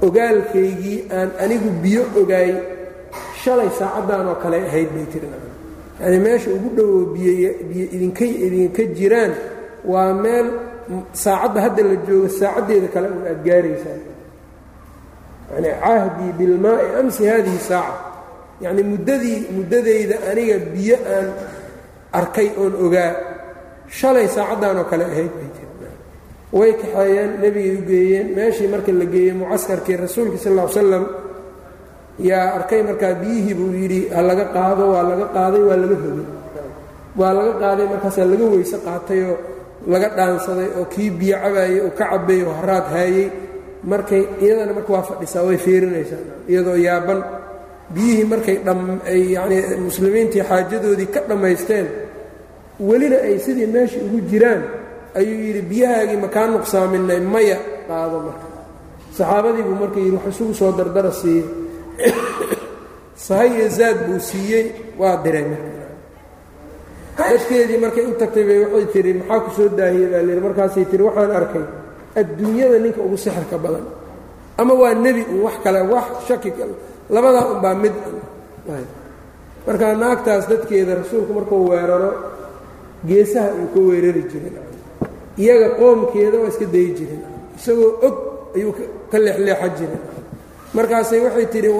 [0.06, 2.50] ogaalkaygii aan anigu biyo ogaay
[3.42, 5.28] shalay saacaddan oo kale ahayd bay tiri
[6.00, 7.86] yacni meesha ugu dhowoo biyo biyo
[8.46, 9.32] idinka jiraan
[9.92, 10.46] waa meel
[11.24, 13.98] saacadda hadda la joogo saacaddeeda kale un aad gaaraysaa.
[15.50, 17.94] Yacni cahdii bilmaa'i amsi haadihi saaca.
[18.64, 21.28] Yacni muddadii muddadayda aniga biyo aan
[22.18, 23.10] arkay oon ogaa
[23.98, 25.69] shalay saacaddan oo kale ahayd bay tiri
[26.58, 31.04] way kaxeeyeen nebigay u geeyeen meeshii marka la geeyey mucaskarkii rasuulka sal ll slam
[32.28, 36.26] yaa arkay markaa biyihii buu yidhi ha laga qaado waa laga qaaday waa laga hogay
[37.20, 39.36] waa laga qaaday markaasaa laga weyse qaatayoo
[39.92, 43.26] laga dhaansaday oo kii biyo cabaayey oo ka cabay oo haraad haayey
[43.92, 47.20] markay iyadana marka waa fadhisaa way fiirinaysaa iyadoo yaaban.
[47.94, 48.56] Biyihii markay
[49.12, 51.86] ay yacnii muslimiintii xaajadoodii ka dhammaysteen
[52.88, 54.62] welina ay sidii meeshai ugu jiraan
[55.14, 57.20] ayuu yidhi biyahaagii makaa nuqsaaminay?
[57.20, 57.58] Maya.
[57.88, 58.46] Qaado marka.
[59.16, 61.46] Saxaabadii buu marka yidhi wax isugu soo dardara siiyey.
[63.26, 65.70] Sahay zaad buu siiyey waa diray marka.
[67.18, 70.08] Dadkeedii markay u tagtay bay waxay tihi maxaa ku soo daahiyey?
[70.12, 71.64] Baa layidhi markaasay tihi waxaan arkay
[72.16, 73.84] adduunyada ninka ugu sixirka badan.
[74.58, 76.52] Ama waa nebi un wax kale wax shaki
[77.10, 77.92] labadaa unbaa mid
[79.66, 82.10] marka naagtaas dadkeeda rasuulku markuu weeraro
[83.06, 84.69] geesaha uu ka weerari jirin
[85.40, 87.22] iyaga qoomkeeda waa iska dayi jirin.
[87.58, 88.14] Isagoo og
[88.56, 88.72] ayuu
[89.10, 90.02] ka leexleexa jirin.
[90.76, 91.70] Markaasay waxay tidhi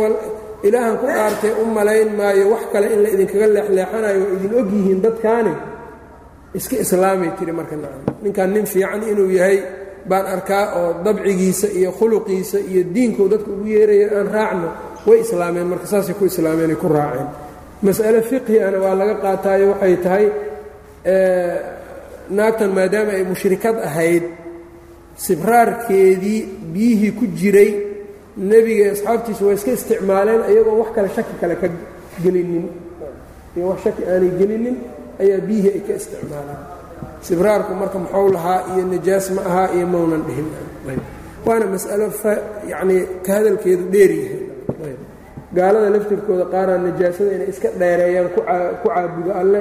[0.67, 4.69] ilaahan ku dhaartay u malayn maayo wax kale in la idinkaga leexleexanayo waa idin og
[4.75, 5.53] yihiin dadkaani.
[6.59, 9.59] Iska islaamay tihi marka nacam ninkan nin fiican inuu yahay
[10.11, 14.69] baan arkaa oo dabcigiisa iyo khuluqiisa iyo diinkuu dadka ugu yeeraya aan raacno
[15.07, 15.67] way islaameen.
[15.73, 17.29] Marka saasay ku islaameenay ku raaceen.
[17.85, 20.27] Mas'ale fiqhi ana waa laga qaataayo waxay tahay
[22.39, 24.25] naagtan maadaama ay mushrikad ahayd
[25.27, 26.41] sibraarkeedii
[26.75, 27.71] biyihii ku jiray
[28.51, 31.67] nebiga asxaabtiisa waa iska isticmaaleen iyagoo wax kale shaki kale ka
[32.23, 32.67] gelinin.
[33.57, 34.77] Iyo wax shaki aanay gelinin
[35.23, 36.61] ayaa biyihii ay ka isticmaaleen.
[37.27, 40.49] Sibraarku marka muxuu lahaa iyo najaas ma ahaa iyo maunan dhihin.
[41.47, 42.07] Waana mas'alo
[42.73, 44.95] yacnii ka hadalkeedu dheer yahay.
[45.57, 48.41] Gaalada laftirkooda qaarna najaasada inay iska dheereeyaan ku
[48.89, 49.61] caabudo alle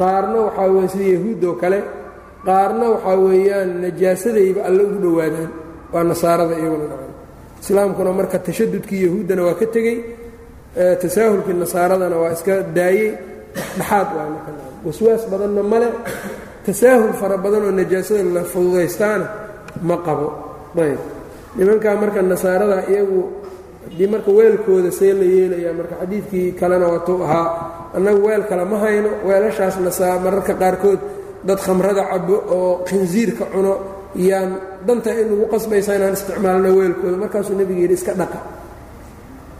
[0.00, 1.78] qaarna waxaa weye sida yahuuddoo kale
[2.46, 5.50] qaarna waxaa weeyaan najaasadayba alle ugu dhowaadaan
[5.92, 7.10] waa nasaarada iyaguna dhacan
[7.62, 9.96] islaamkuna marka tashadudkii yahuuddana waa ka tegey
[11.02, 13.10] tasaahulkii nasaaradana waa iska daayey.
[13.78, 14.26] Dhexaad waa
[14.86, 15.88] waswaas badanna male
[16.66, 19.26] tasaahul fara badan oo najaasada la fududaystaana
[19.88, 20.26] ma qabo.
[20.84, 21.00] Ayb
[21.56, 23.20] nimankaa marka nasaarada iyagu
[23.86, 27.46] haddii marka weelkooda see la yeelayaa marka xadiidkii kalena waatuu ahaa
[27.96, 31.00] annagu weel kale ma hayno weelashaas nasaa mararka qaarkood
[31.48, 33.72] dad khamrada cabo oo khinsiirka cuno
[34.28, 34.50] yaan
[34.86, 38.38] danta inugu qasbaysa inaan isticmaalno weelkooda markaasuu nebiga yidhi iska dhaqa.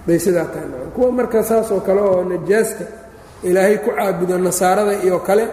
[0.06, 2.84] Bay sidaa tahay kuwa marka saasoo kale oo najaasta
[3.48, 5.44] ilaahay ku caabudo nasaarada iyo kale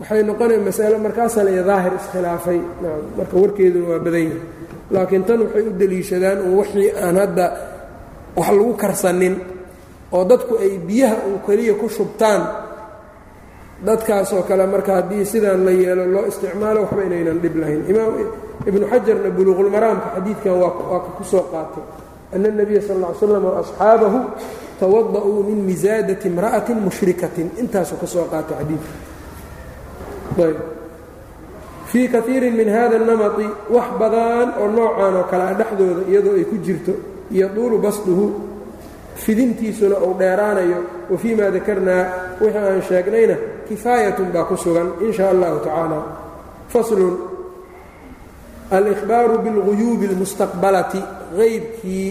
[0.00, 2.58] waxay noqonaya masalo markaasale iyo daahir iskhilaafay
[3.18, 4.40] marka warkeeduna waa badan yahay.
[4.94, 7.44] Laakiin tan waxay u deliishadaan wixii aan hadda
[8.36, 9.34] wax lagu karsanin
[10.12, 12.42] oo dadku ay biyaha uun keliya ku shubtaan
[13.86, 17.82] dadkaasoo kale marka haddii sidaan la yeelo loo isticmaalo waxba inaynan dhib lahayn.
[17.90, 18.14] Imaam
[18.68, 21.82] ibnu xajarna buluuqulmaraamka xadiidkan waa ka ku soo qaatay.
[22.34, 24.18] Ana اnabiya sal ll ly slam waasxaabahu
[24.80, 27.48] tawada'uu min misaadati imra'atin mushrikatin.
[27.62, 28.92] Intaasuu ka soo qaatay xadiidka
[30.46, 30.58] ayb.
[31.90, 36.44] Fii kaiirin min hada اnamati wax badan oo noocan oo kale a dhexdooda iyadoo ay
[36.50, 36.94] ku jirto
[37.40, 38.26] yaduulu basduhu
[39.24, 40.78] fidintiisuna uu dheeraanayo
[41.10, 42.02] wa fii ma dakarnaa
[42.40, 43.36] wixii aan sheegnayna
[43.68, 45.98] kifaayatun baa ku sugan in sha allahu tacaala.
[46.72, 47.14] Faslun
[48.76, 51.00] alihbaaru biاlguyuubi اlmustaqbalati
[51.38, 52.08] qaybkii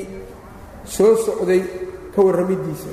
[0.96, 1.62] soo socday
[2.16, 2.90] ka warramidiisa.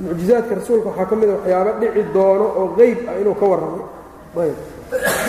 [0.00, 4.50] Mucjizaadka rasuulka waxaa ka mida waxyaabo dhici doono oo qeyb ah inuu ka warramay.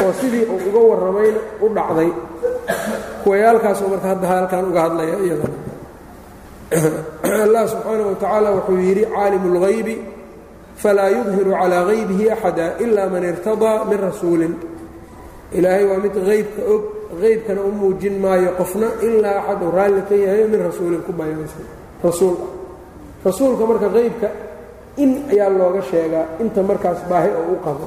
[0.03, 2.09] Oo sidii uu uga warramayna u dhacday.
[3.23, 5.57] Kuwayaalkaasoo marka hadda halkan uga hadlaya iyadana
[7.44, 9.94] allah subxaanaه wa tacaala wuxuu yidhi caalimu اlغaybi
[10.82, 14.52] falaa yudhiru calىa haybihi axada ila man irtadaa min rasuulin
[15.56, 16.82] ilaahay waa mid qaybka og
[17.22, 21.64] qaybkana u muujin maayo qofna ilaa axad uu raalli ka yahay min rasuulin ku bayanaysan
[22.06, 22.50] rasuul ah
[23.28, 24.28] rasuulka marka qaybka
[25.02, 27.86] in ayaa looga sheegaa inta markaas baahi oo u qabo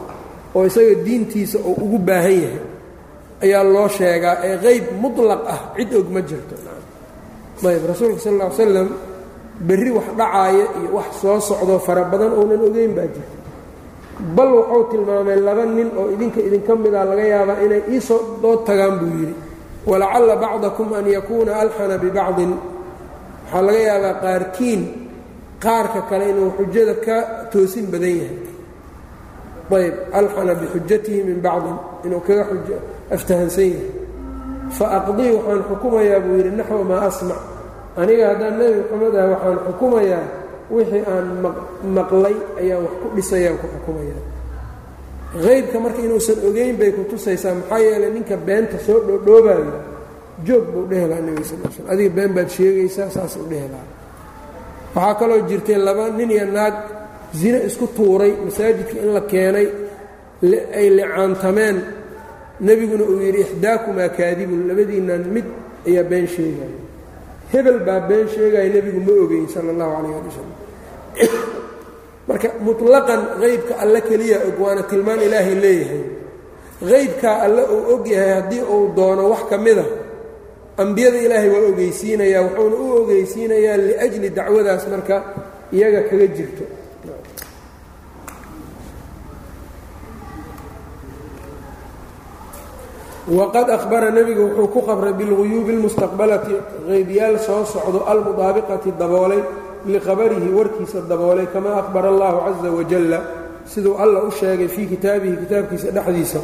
[0.56, 2.62] oo isaga diintiisa oo ugu baahan yahay
[3.46, 6.56] ayaa loo sheegaa ee qayb muطlaq ah cid og ma jirto
[7.63, 8.89] ayb rasuulka sal ly slam
[9.69, 13.37] berri wax dhacaaya iyo wax soo socdo fara badan ounan ogeyn baa jirta
[14.37, 18.95] bal wuxuu tilmaamay laba nin oo idinka idinka mida laga yaabaa inay iisoo dood tagaan
[19.01, 19.35] buu yidhi.
[19.91, 22.53] Walacalla bacdakum an yakuuna alxana bibacdin.
[23.45, 24.81] Waxaa laga yaabaa qaarkiin
[25.65, 27.17] qaarka kale inuu xujada ka
[27.53, 28.39] toosin badan yahay.
[29.77, 32.43] Ayb alxana bixujatihi min bacdin inuu kaga
[33.15, 33.89] aftahansan yahay
[34.77, 37.41] fa aqdii waxaan xukumayaa buu yidhi naxwa maa asmac.
[38.01, 40.25] Aniga haddaan nebi moxamed ah waxaan xukumayaa
[40.75, 41.27] wixii aan
[41.97, 44.23] maqlay ayaan wax ku dhisayaan ku xukumayaa.
[45.45, 49.67] Qaybka marka inuusan ogeyn bay ku tusaysaa maxaa yeelay ninka beenta soo dhoodhoobayo
[50.47, 53.67] joog buu dhehi lahaa nebiga sal sl adiga been baad sheegaysaa saas u dhehi
[54.95, 56.75] waxaa kaloo jirtay laba nin iyo naag
[57.41, 59.69] zine isku tuuray masaajidka in la keenay
[60.79, 61.77] ay licaantameen
[62.67, 64.69] nebiguna uu yidhi ixdaakumaa kaadibun.
[64.69, 65.47] Labadiinnan mid
[65.87, 66.73] ayaa been sheegaya
[67.53, 70.53] hebel baa been sheegaya nebigu ma ogeyn sala allahu calayh ali wasalam
[72.29, 76.05] marka mutlaqan qaybka alle keliya og waana tilmaan ilaahay leeyahay.
[76.81, 79.85] Qaybkaa alle uu og yahay haddii uu doono wax ka mida
[80.77, 85.23] ambiyada ilaahay waa ogeysiinayaa wuxuuna u ogeysiinayaa liajli dacwadaas marka
[85.73, 86.65] iyaga kaga jirto
[93.29, 96.53] waqad ahbara nebigu wuxuu ku qabray bilguyuubi اlmustaqbalati
[96.89, 99.41] qaybyaal soo socdo almudaabiqati daboolay
[99.89, 103.19] liqabarihi warkiisa daboolay kama ahbara allahu caza wajalla
[103.65, 106.41] siduu alla u sheegay fii kitaabihi kitaabkiisa dhexdiisa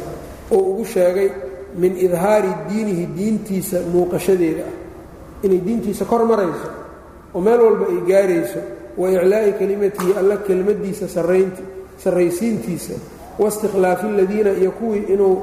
[0.51, 1.29] uu ugu sheegay
[1.77, 6.67] min idhaari diinihi diintiisa muuqashadeeda ah inay diintiisa kor marayso
[7.35, 8.59] oo meel walba ay gaarayso
[8.97, 11.05] wa iclaa'i kelimatihi alla kelmaddiisa
[12.03, 12.93] sarraysiintiisa
[13.39, 15.35] waistikhlaafi aladiina iyo kuwii inuu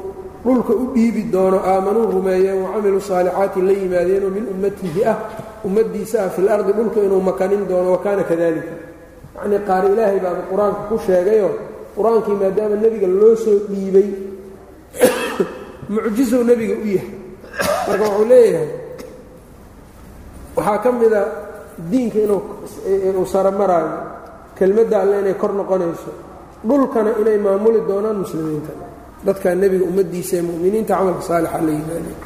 [0.44, 5.16] dhulka u dhiibi doono aamanuu rumeeyeen wacamiluu saalixaati la yimaadeenoo min ummatihi ah
[5.64, 8.74] ummaddiisa ah fil ardi dhulka inuu makanin doono wa kaana kadalika
[9.36, 11.54] yacnii qaar ilaahay baaba qur'aanka ku sheegayoo
[11.96, 14.08] qur'aankii maadaama nebiga loo soo dhiibay
[15.94, 17.10] mucjisow nebiga u yahay.
[17.88, 18.70] Marka wuxuu leeyahay
[20.56, 21.20] waxaa ka mida
[21.90, 23.90] diinka inuu saro maraayo
[24.58, 26.10] kelmadda alle inay kor noqonayso
[26.66, 28.87] dhulkana inay maamuli doonaan muslimiinta
[29.26, 32.16] dadka nebiga ummaddiisaee muminiinta camalka saalixa la yimaadeen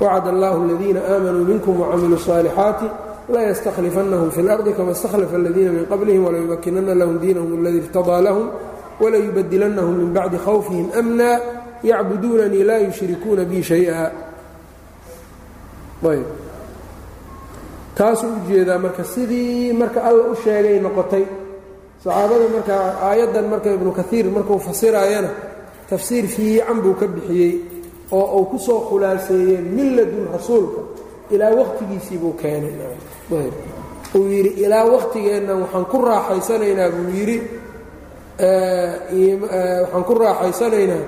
[0.00, 2.86] wacad allaahu aladiina aamanuu minkum wacamiluu saalixaati
[3.28, 8.46] la yastakhlifannahum fi اlardi kama istakhlafa aladiina min qablihim walayumakinana lahum diinahum aladii irtadaa lahum
[9.00, 11.40] walayubadilanahum min bacdi khawfihim amna
[11.82, 14.12] yacbuduunanii laa yushrikuuna bi shaya.
[16.02, 16.26] Ayb.
[17.94, 21.24] Taasuu u jeedaa marka sidii marka alla u sheegay noqotay.
[22.04, 25.47] Saxaabada marka aayaddan marka ibnu kaiir markuu fasirayana
[25.90, 27.52] tafsiir fiican buu ka bixiyey
[28.12, 30.80] oo uu ku soo khulaaseeyey milladun rasuulka.
[31.30, 32.72] Ilaa wakhtigiisii buu keenay.
[34.16, 37.36] Uu yidhi ilaa wakhtigeenna waxaan ku raaxaysanaynaa buu yidhi.
[38.38, 41.02] Waxaan ku raaxaysanaynaa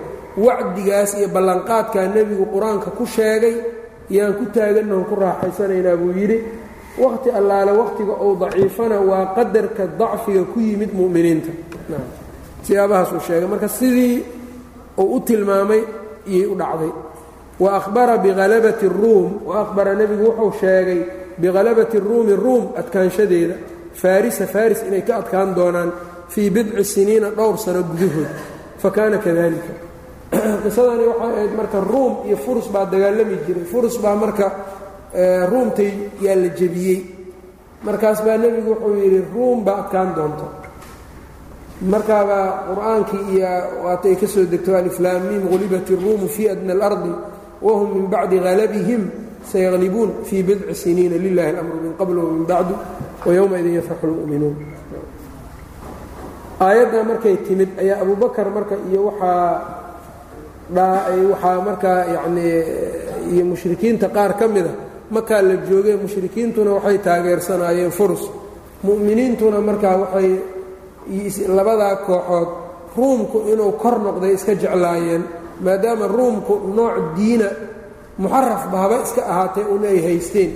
[0.46, 3.56] wacdigaas iyo ballanqaadkaa nebigu qur'aanka ku sheegay.
[4.10, 6.38] Yaan ku taagannahan ku raaxaysanaynaa buu yidhi.
[7.02, 11.52] Wakhti allaale wakhtiga uu daciifana waa qadarka dacfiga ku yimid mu'miniinta.
[12.66, 13.48] Siyaabahaasuu sheegay.
[13.48, 14.16] Marka sidii
[14.98, 15.82] uu u tilmaamay
[16.26, 16.92] iyay u dhacday.
[17.60, 21.00] Wa ahbara bihalabati اruum wa ahbara nebigu wuxuu sheegay
[21.38, 23.54] bihalabati ruumi ruum adkaanshadeeda.
[23.94, 25.92] Farisa faris inay ka adkaan doonaan
[26.28, 28.30] fii bidci siniina dhowr sano gudahood.
[28.78, 29.72] Fa kaana kadalika
[30.64, 33.64] qisadani waxay ahayd marka ruum iyo furus baa dagaalami jiray.
[33.64, 34.46] Furus baa marka
[35.50, 37.00] ruumtay yaa la jebiyey.
[37.82, 40.59] Markaas baa nebigu wuxuu yidhi ruum baa adkaan doonto
[41.82, 43.48] markaabaa qur'aankii iyo
[43.84, 47.12] waatay ka soo degto aliflaamiim gulibat iruumu fii adna alardi
[47.62, 49.02] wahum min bacdi halabihim
[49.52, 52.74] sayaqlibuun fii bidci siniina lilahi اlamru min qabl wamin bacdu
[53.26, 54.56] wayowmaidin yafraxu lmu'minuun
[56.60, 59.48] aayaddaa markay timid ayaa abubakar marka iyo waxaa
[61.32, 62.56] waxaa markaa yanii
[63.32, 64.72] iyo mushrikiinta qaar ka mida
[65.10, 68.22] makaa la joogee mushrikiintuna waxay taageersanaayeen furus
[68.84, 70.30] mu'miniintuna markaa waxay
[71.48, 72.48] labadaa kooxood
[72.96, 75.24] ruumku inuu kor noqday iska jeclaayeen
[75.60, 77.48] maadaama ruumku nooc diina
[78.18, 80.50] muxarafba haba iska ahaatee un ay haysteen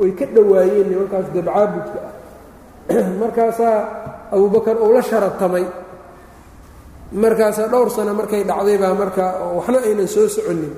[0.00, 2.14] oy ka dhowaayeen nimankaas dabcaabudka ah.
[3.22, 3.78] Markaasaa
[4.32, 5.64] abubakar uu la sharatamay
[7.12, 9.24] markaasaa dhowr sano markay dhacday baa marka
[9.56, 10.72] waxna aynan soo soconin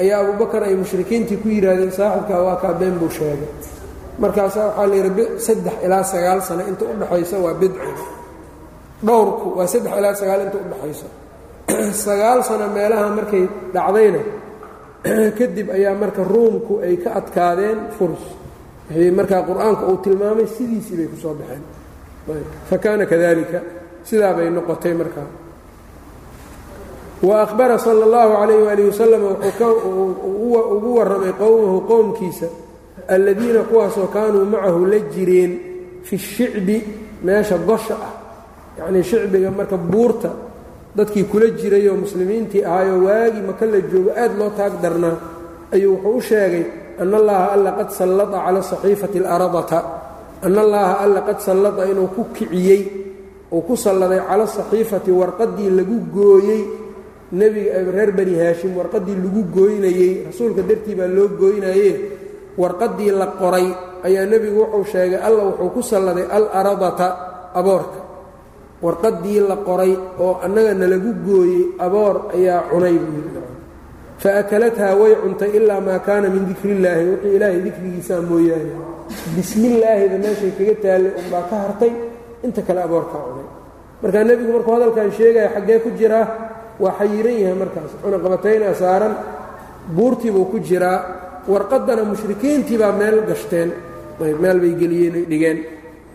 [0.00, 3.48] ayaa abubakar ay mushrikiintii ku yidhaahdeen saaxibkaa waa kaa been buu sheegay.
[4.18, 8.13] Markaasaa waxaa la yidhi saddex ilaa sagaal sano inta udhaxaysa waa bidci
[9.06, 11.08] dhowrku waa saddex ilaa sagaal inta udhaxayso
[12.06, 14.22] sagaal sano meelaha markay dhacdayna
[15.38, 18.24] kadib ayaa marka ruumku ay ka adkaadeen furs.
[18.88, 21.64] Wixii markaa qur'aanku uu tilmaamay sidiisii bay ku soo baxeen.
[22.68, 23.60] Fa kaana kadalika
[24.04, 25.28] sidaa bay noqotay markaa
[27.24, 29.76] wa ahbara sala اllahu calayh waalih wasalam wuxuu
[30.76, 32.48] ugu warramay qowmahu qowmkiisa
[33.08, 35.52] alladiina kuwaasoo kaanuu macahu la jireen
[36.02, 36.76] fi shicbi
[37.24, 38.13] meesha gosha ah
[38.78, 40.30] yacnii shicbiga marka buurta
[40.96, 45.16] dadkii kula jirayoo muslimiintii ahaayoo waagii maka la joogo aad loo taag darnaa
[45.74, 46.64] ayuu wuxuu u sheegay
[47.02, 49.78] ana allaha alla qad sallada cala saxiifati اlaradata
[50.46, 52.82] ana allaha alla qad sallada inuu ku kiciyey
[53.54, 56.62] uu ku salladay cala saxiifati warqaddii lagu gooyey.
[57.34, 61.90] Nebiga reer bani haashim warqaddii lagu gooynayey rasuulka dartii baa loo gooynaye
[62.62, 63.66] warqaddii la qoray
[64.06, 67.06] ayaa nebigu wuxuu sheegay alla wuxuu ku salladay alaradata
[67.58, 67.98] aboorka
[68.84, 69.92] warqaddii la qoray
[70.24, 72.96] oo annaga nalagu gooyey aboor ayaa cunay
[74.22, 77.04] fa akalathaa way cuntay ilaa maa kaana min dikrillaahi.
[77.10, 78.72] Wixii ilaahay dikrigiisaa mooyaane.
[79.36, 81.92] Bismillaahida meeshay kaga taallay unbaa ka hartay.
[82.46, 83.46] Inta kale aboorkaa cunay.
[84.02, 86.26] Markaa nebigu markuu hadalkan sheegaya xaggee ku jiraa
[86.82, 89.14] waa xayiran yahay markaas cunaqabataynaa saaran.
[89.96, 90.98] Buurtii buu ku jiraa.
[91.52, 93.70] Warqaddana mushrikiintii baa meel gashteen.
[94.42, 95.58] Meel bay geliyeen ay dhigeen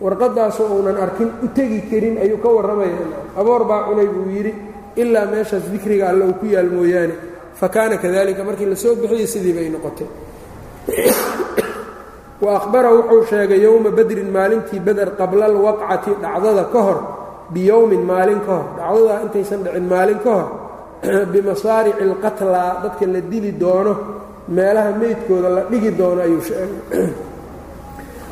[0.02, 2.96] warqaddaasoo uunan arkin u tegi karin ayuu ka warramaya
[3.36, 4.54] aboor baa cunay buu yidhi
[4.96, 7.14] ilaa meeshaas dikriga alle uu ku yaal mooyaane.
[7.60, 10.08] Fa kaana kadalika markii la soo bixiyey sidii bay noqotay.
[12.44, 17.00] Wa ahbara wuxuu sheegay yowma badrin maalintii beder qabla alwaqcati dhacdada ka hor
[17.54, 18.68] biyowmin maalin ka hor.
[18.78, 20.48] Dhacdadaa intaysan dhicin maalin ka hor
[21.32, 23.94] bimasaarici alqatlaa dadka la dili doono
[24.48, 26.72] meelaha meydkooda la dhigi doono ayuu sheegay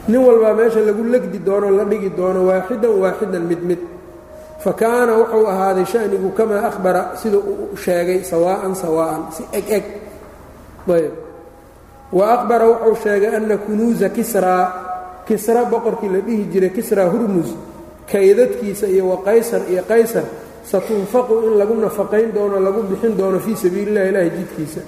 [0.08, 3.80] nin walbaa meesha lagu legdi doono la dhigi doono waaxidan waaxidan mid mid.
[4.64, 9.86] Fa kaana wuxuu ahaaday shanigu kamaa ahbara sida uu sheegay sawaa'an sawaa'an si eg eg.
[10.88, 11.14] Ayb.
[12.12, 14.66] Wa ahbara wuxuu sheegay ana kunuusa kisraa
[15.28, 17.50] kisra boqorkii la dhihi jiray kisraa hurmus
[18.12, 20.24] kaydadkiisa iyo wa qaysar iyo qaysar
[20.64, 24.82] satunfaqu in lagu nafaqayn doono lagu bixin doono fii sabiili illahi ilaahi jidkiisa.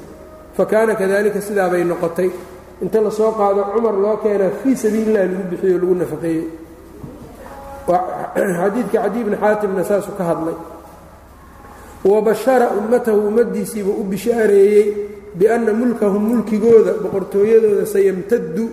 [0.57, 2.29] Fa kaana kadalika sidaa bay noqotay
[2.81, 6.47] inta la soo qaado cumar loo keenaa fii sabiili illahi lagu bixiyo lagu nafaqeeyey.
[8.59, 10.57] Xadiidka cadi bni xaatimna saasuu ka hadlay.
[12.03, 18.69] Wa bashara ummatahu ummaddiisiibuu u bishaareeyey bianna mulkahum mulkigooda boqortooyadooda sayamtaddu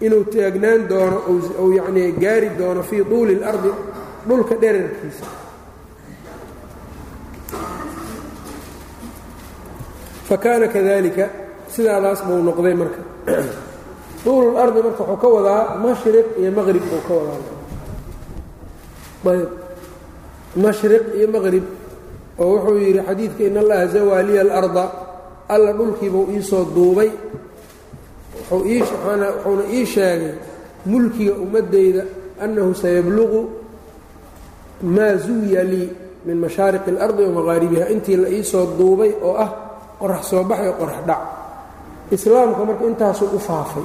[0.00, 1.22] inuu taagnaan doono
[1.58, 3.70] ou yacnii gaari doono fii tuuli اlardi
[4.28, 5.26] dhulka dherarkiisa
[10.28, 11.28] fakaana kadalika
[11.68, 13.13] sidaadaas buu noqday marka
[14.24, 17.40] tuulu lardi marka wuxuu ka wadaa mashriq iyo maqrib buu ka wadaa.
[20.56, 21.64] Mashriq iyo maqrib
[22.38, 24.84] oo wuxuu yidhi xadiidka in allaha zawaaliya alarda
[25.48, 27.10] alla dhulkiibuu iisoo duubay.
[28.50, 30.34] Wuxuuna ii sheegay
[30.86, 32.02] mulkiga ummaddayda
[32.40, 33.40] annahu sayabluqu
[34.82, 35.88] maa zuwiya lii
[36.24, 39.50] min mashaariqi اlardi wa maqaaribiha intii la iisoo duubay oo ah
[39.98, 41.43] qorax soo bax iyo qorax dhac
[42.10, 43.82] islaamka marka intaasuu u faafay.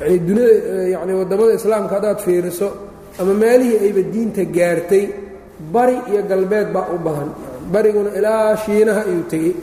[0.00, 2.68] Yani yani waddamada islaamka haddaad fiiriso
[3.20, 5.04] ama meelihii ayba diinta gaartay
[5.72, 7.30] bari iyo galbeed baa u badan
[7.72, 9.54] bariguna ilaa shiinaha ayuu tegey.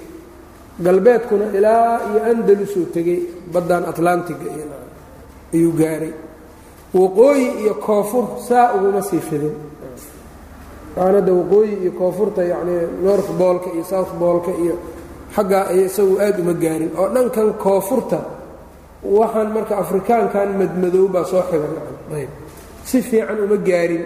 [0.85, 3.19] Galbeedkuna ilaa iyo andalusuu tegey.
[3.53, 4.45] Baddan atlantiga
[5.53, 6.13] ayuu gaaray.
[6.93, 9.55] Waqooyi iyo koonfur saa uguma sii fidin.
[10.97, 14.75] Aanadda waqooyi iyo koonfurta yacnii north boolka iyo south boolka iyo
[15.36, 16.91] xaggaa ay isagu aad uma gaarin.
[16.99, 18.19] Oo dhankan koonfurta
[19.17, 21.73] waxaan marka afrikaankan madmadow baa soo xigan
[22.89, 24.03] si fiican uma gaarin.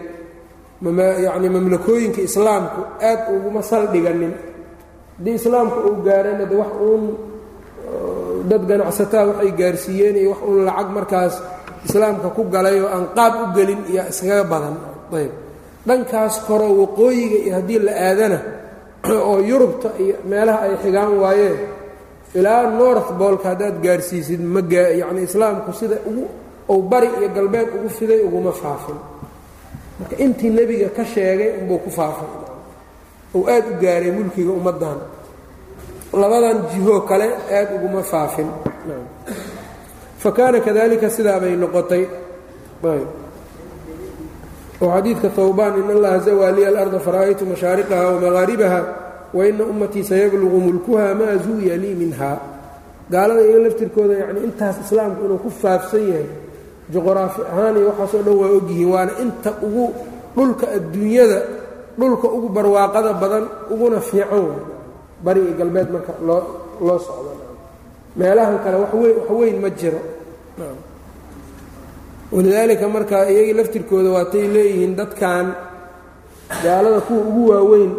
[1.25, 4.34] Yacni mamlakooyinka islaamku aad uguma saldhiganin
[5.17, 7.03] haddii islaamku uu gaarana de wax uun
[8.49, 11.34] dad ganacsataa waxay gaarsiiyeen iyo wax uun lacag markaas
[11.88, 14.75] islaamka ku galay oo aan qaab u gelin iyo iskaga badan.
[15.17, 15.34] Ayb.
[15.88, 18.39] Dhankaas koro waqooyiga iyo haddii la aadana
[19.03, 21.59] oo yurubta iyo meelaha ay xigaan waayeen
[22.35, 24.61] ilaa north boolka haddaad gaarsiisid ma
[25.01, 26.27] yacni islaamku sida ugu
[26.67, 28.99] ou bari iyo galbeed ugu fiday uguma faafin.
[29.99, 32.29] Marka intii nebiga ka sheegay unbuu ku faafay
[33.35, 34.99] ou aad u gaaray mulkiga ummaddan
[36.13, 37.27] labadan jihoo kale
[37.57, 38.49] aad uguma faafin.
[40.17, 42.03] Fa kaana kadalika sidaa bay noqotay
[44.82, 48.80] oo xadiidka hawbaan in allaha zawaa liya alarda fara'aytu mashaariqaha wamaqaaribaha
[49.38, 52.32] waina ummatii sayabluqu mulkuha maa zuwiya lii minha
[53.11, 56.28] gaalada iga laftirkooda yacni intaas islaamku inuu ku faafsan yahay
[56.93, 59.86] juqraafi ahaan iyo waxaasoo dhan waa ogyihiin waana inta ugu
[60.36, 61.39] dhulka adduunyada
[61.99, 64.61] dhulka ugu barwaaqada badan uguna fiican way
[65.25, 66.41] bari iyo galbeed marka loo
[66.88, 67.32] loo socdo.
[68.19, 68.91] Meelahan kale wax
[69.39, 69.99] weyn ma jiro
[72.32, 75.45] walidaalika marka iyagii laftirkooda waatay leeyihiin dadkan
[76.63, 77.91] gaalada kuwa ugu waaweyn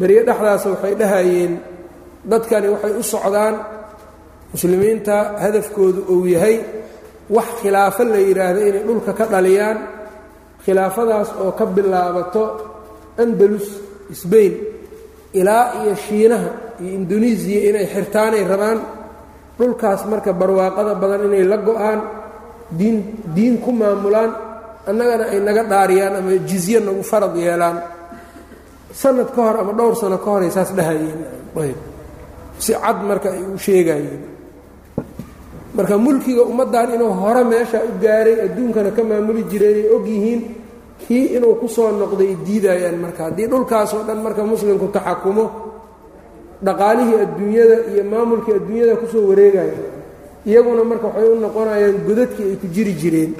[0.00, 1.52] beryo dhexdaasa waxay dhahayeen
[2.30, 3.54] dadkani waxay u socdaan
[4.52, 6.56] muslimiinta hadafkoodu uu yahay
[7.36, 9.78] wax khilaafo la yidhaahdo inay dhulka ka dhaliyaan
[10.64, 12.42] khilaafadaas oo ka bilaabato
[13.22, 13.66] andalus
[14.22, 14.52] sbain
[15.40, 16.48] ilaa iyo shiinaha
[16.82, 18.80] iyo indonesiya inay xirtaanay rabaan.
[19.58, 22.00] Dhulkaas marka barwaaqada badan inay la go'aan
[22.78, 22.96] diin
[23.36, 24.30] diin ku maamulaan
[24.90, 27.78] annagana ay naga dhaariyaan ama jizye nagu farad yeelaan.
[29.00, 31.20] Sanad ka hor ama dhowr sano ka horay saas dhahayeen.
[31.56, 31.78] Ayb.
[32.58, 34.22] Si cad marka ay u sheegayeen.
[35.76, 40.40] Marka mulkiga ummaddan inuu hore meesha u gaaray adduunkana ka maamuli jireenay og yihiin
[41.06, 43.20] kii inuu ku soo noqday diidayaan marka.
[43.30, 45.44] Haddii dhulkaasoo dhan marka muslimku taxakumo
[46.66, 49.74] dhaqaalihii adduunyada iyo maamulkii adduunyada ku soo wareegaya
[50.48, 53.32] iyaguna marka waxay u noqonayaan godadkii ay ku jiri jireen.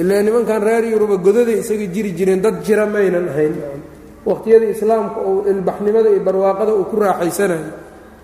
[0.00, 3.54] Ilaa nimankan reer yuruba godaday isaga jiri jireen dad jira maynan ahayn.
[4.28, 7.70] Waqhtiyadii islaamka uu ilbaxnimada iyo barwaaqada uu ku raaxaysanayo.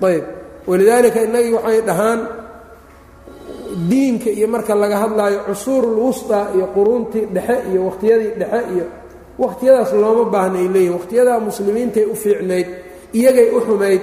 [0.08, 0.24] Ayb.
[0.68, 2.20] Walidaalika innagii waxay dhahaan
[3.90, 8.86] diinka iyo marka laga hadlaayo cusuurul wustaa iyo quruuntii dhexe iyo wakhtiyadii dhexe iyo
[9.42, 12.66] wakhtiyadaas looma baahnay leeyihiin wakhtiyadaa muslimiintay u fiicnayd
[13.18, 14.02] iyagay u xumayd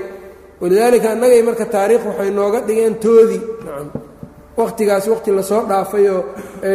[0.62, 3.88] walidaalika annagay marka taariikh waxay nooga dhigeen toodii nacam.
[4.60, 6.22] Wakhtigaas wakhti la soo dhaafayoo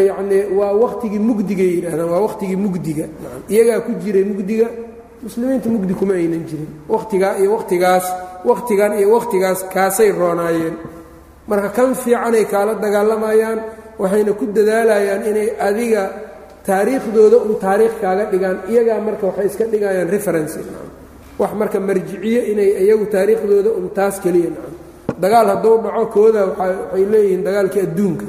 [0.08, 3.04] yacnii waa wakhtigii mugdigay yidhaahdaan waa wakhtigii mugdiga.
[3.22, 3.40] Nacam.
[3.52, 4.66] Iyagaa ku jiray mugdiga
[5.24, 6.70] muslimiinta mugdi kuma aynan jirin.
[6.94, 8.06] Wakhtigaa iyo wakhtigaas
[8.50, 10.74] wakhtigan iyo wakhtigaas kaasay roonaayeen.
[11.50, 13.58] Marka kan fiicanay kaala dagaalamayaan
[14.00, 16.02] waxayna ku dadaalayaan inay adiga
[16.66, 20.60] taariikhdooda un taariikh kaaga dhigaan iyagaa marka waxay iska dhigayaan referency
[21.40, 24.74] wax marka marjiciye inay iyagu taariikhdooda un taas keliya nacam.
[25.22, 28.26] Dagaal hadduu dhaco kooda waxay leeyihiin dagaalkii adduunka.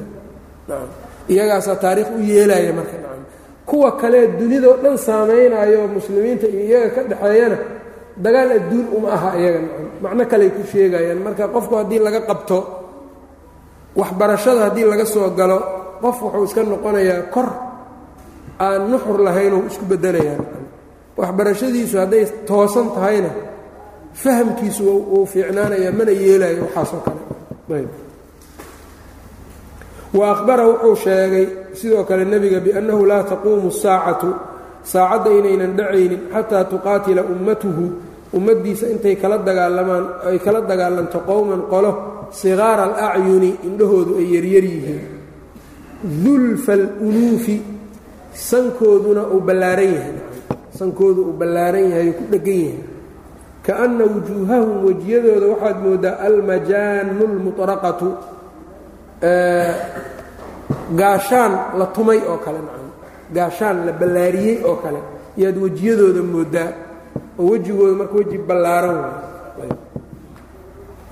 [0.69, 0.89] Nacam.
[1.33, 3.21] Iyagaasaa taariikh u yeelaya marka nacam.
[3.69, 7.57] Kuwa kalee dunidao dhan saamaynayo muslimiinta iyo iyaga ka dhexeeyana
[8.25, 9.85] dagaal adduun uma aha iyaga nacam.
[10.03, 11.19] Macno kaley ku sheegayaan.
[11.25, 12.57] Marka qofku haddii laga qabto
[13.99, 15.57] waxbarashada haddii laga soo galo
[16.01, 17.47] qof wuxuu iska noqonayaa kor
[18.65, 20.41] aan nuxur lahaynuu isku beddelayaan
[21.19, 23.31] waxbarashadiisu hadday toosan tahayna
[24.23, 27.21] fahamkiisu wuu fiicnaanayaa mana yeelayo waxaasoo kale.
[27.77, 27.89] Ayb.
[30.17, 31.45] Wa akhbara wuxuu sheegay
[31.79, 34.29] sidoo kale nebiga biannahu laa taquumu saacatu
[34.91, 37.85] saacadda inaynan dhacaynin xataa tuqaatila ummatuhu
[38.37, 41.91] ummaddiisa intay kala dagaalamaan ay kala dagaalanto qowman qolo
[42.39, 45.05] sigaara alacyuni indhahoodu ay yaryar yihiin.
[46.23, 47.55] Dulfa aluluufi
[48.49, 50.15] sankooduna uu ballaaran yahay
[50.77, 52.79] sankoodu uu ballaaran yahay ku dheggan yahay.
[53.65, 58.09] Kaanna wujuuhahum wejiyadooda waxaad mooddaa almajaanu lmuطraqatu
[60.99, 62.59] gaashaan la tumay oo kale
[63.35, 64.99] gaashaan la ballaariyey oo kale
[65.41, 66.69] yaad wejiyadooda mooddaa
[67.39, 68.97] oo wejigooda marka weji ballaaran
[69.57, 69.71] waay.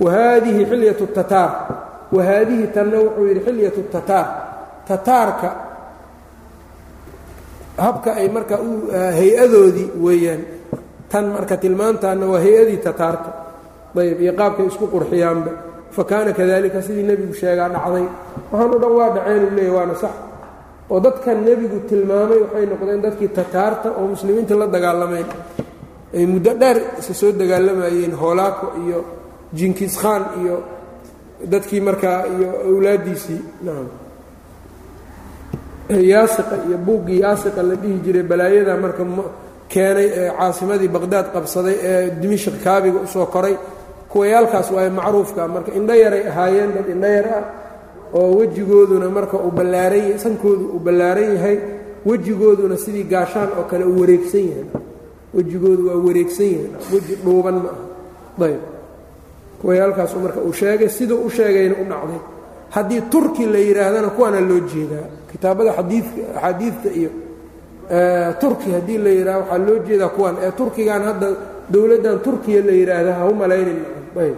[0.00, 1.50] Wa haadihi xilyatu tataar
[2.14, 4.26] wa haadihi tanna wuxuu yidhi xilyatu tataar
[4.88, 5.48] tataarka
[7.84, 10.42] habka ay marka u hay'adoodii weeyaan.
[11.10, 13.30] Tan marka tilmaantaanna waa hay'adii tataarta
[14.00, 15.50] ayb iyo qaabkay isku qurxiyaanba.
[15.94, 18.04] Fa kaana kadalika sidii nebigu sheegaa dhacday.
[18.52, 20.14] Waxaan o dhan waa dhaceenuu leeya waana sax.
[20.90, 25.26] Oo dadkan nebigu tilmaamay waxay noqdeen dadkii tataarta oo muslimiinta la dagaalamayn
[26.16, 28.98] ay muddo dheer isa soo dagaalamayeen hoolaako iyo
[29.58, 30.56] jinkis khan iyo
[31.52, 33.40] dadkii markaa iyo awlaaddiisii
[35.88, 39.04] yaasiqa iyo buuggii yaasiqa la dhihi jiray balaayada marka
[39.72, 43.56] keenay ee caasimadii baqhdaad qabsaday ee dimishq kaabiga u soo koray.
[44.12, 47.44] Kuwayaalkaas waaye macruufka marka indho yaray ahaayeen dad indho yar ah
[48.18, 51.56] oo wejigooduna marka uu ballaaran sankoodu uu ballaaran yahay
[52.08, 54.66] wejigooduna sidii gaashaan oo kale uu wareegsan yahay.
[55.34, 57.70] Wejigoodu waa wareegsan yahay weji dhuuban ma
[58.40, 58.60] ah ayb
[59.60, 62.20] kuwayaalkaasu marka uu sheegay siduu u sheegayna u dhacday
[62.70, 65.06] haddii turki la yidhaahdana kuwaana loo jeedaa.
[65.32, 67.10] Kitaabada axaadiidta iyo
[68.40, 71.28] turki haddii la yidhahdo waxaa loo jeedaa kuwan ee turkigan hadda
[71.72, 73.78] dowladdan turkiya la yidhaahda ha u malaynin
[74.20, 74.36] ayb.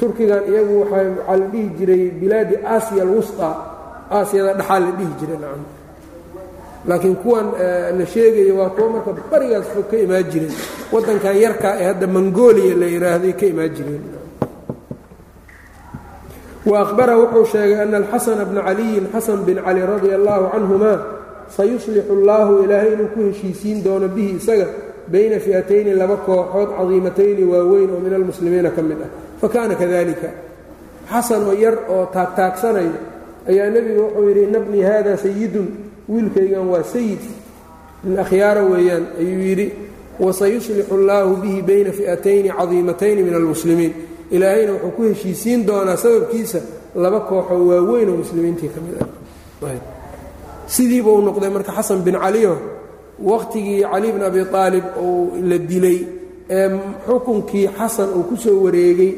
[0.00, 3.48] Turkigan iyagu waxaa la dhihi jiray bilaadi aasiya alwusطa
[4.10, 5.64] aasiyada dhaxaa la dhihi jiray nacam.
[6.88, 7.46] Laakiin kuwan
[7.98, 10.54] la sheegayo waa kuwo marka barigaas ka imaan jireen
[10.92, 14.02] waddankan yarkaa ee hadda mongolia la yidhaahday ka imaan jireen
[16.70, 20.98] waahbara wuxuu sheegay ana alxasana bna caliyin xasan bin cali radia allaahu canhumaa
[21.56, 24.66] sayuslixu allaahu ilaahay inuu ku heshiisiin doono bihi isaga
[25.12, 29.10] bayna fi'atayni laba kooxood cadiimatayni waaweyn oo min almuslimiina ka mid ah
[29.40, 30.28] fakaana kadalika
[31.12, 32.92] xasan oo yar oo taagtaagsanayo
[33.50, 35.68] ayaa nebigu wuxuu yidhi ina bnii haada sayidun
[36.12, 37.22] wiilkaygan waa sayid
[38.04, 39.66] min akhyaara weeyaan ayuu yidhi
[40.24, 43.92] wasayuslixu allaahu bihi bayna fi'atayni cadiimatayni min almuslimiin
[44.30, 46.60] ilaahayna wuxuu ku heshiisiin doonaa sababkiisa
[46.94, 49.08] laba kooxoo waaweyn oo muslimiintii ka mid ah.
[50.68, 52.56] Sidiiba uu noqday marka xasan bin caliyo
[53.18, 55.98] wakhtigii cali bn abi aalib uu la dilay
[56.50, 56.68] ee
[57.06, 59.16] xukunkii xasan uu ku soo wareegay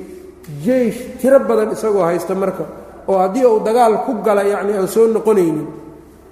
[0.65, 2.65] jeysh tiro badan isagoo haysta marka
[3.09, 5.67] oo haddii uu dagaal ku gala yacni aan soo noqonaynin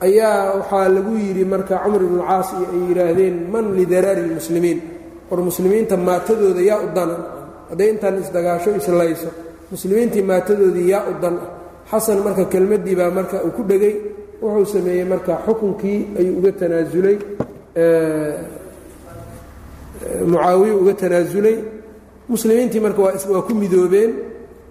[0.01, 4.79] ayaa waxaa lagu yidhi marka cumar ibnucaas iyo ay yidhaahdeen man lidaraari lmuslimiin
[5.31, 7.17] war muslimiinta maatadooda yaa u dana
[7.71, 9.31] hadday intaan isdagaasho islayso
[9.73, 11.49] muslimiintii maatadoodii yaa u dan ah.
[11.91, 13.95] Xasan marka kelmaddii baa marka uu ku dhegay
[14.43, 17.17] wuxuu sameeyey marka xukunkii ayuu uga tanaasulay
[20.31, 21.57] mucaawiye uga tanaasulay
[22.29, 24.13] muslimiintii marka waa ku midoobeen.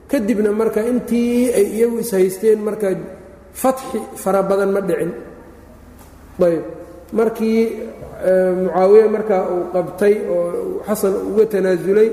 [0.07, 2.87] Kadibna marka intii ay iyagu ishaysteen marka
[3.61, 5.11] fatxi fara badan ma dhicin.
[6.47, 6.63] Ayb.
[7.17, 7.59] Markii
[8.63, 10.45] mucaawiye marka uu qabtay oo
[10.87, 12.09] xasan uga tanaasulay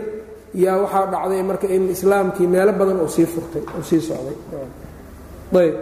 [0.63, 4.37] yaa waxaa dhacday marka in islaamkii meelo badan uu sii furtay uu sii socday.
[5.61, 5.75] Ayb.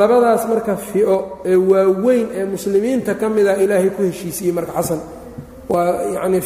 [0.00, 1.16] Labadaas marka fico
[1.50, 5.00] ee waaweyn ee muslimiinta ka mida ilaahay ku heshiisiyey marka xasan.
[5.72, 6.38] Waa yacni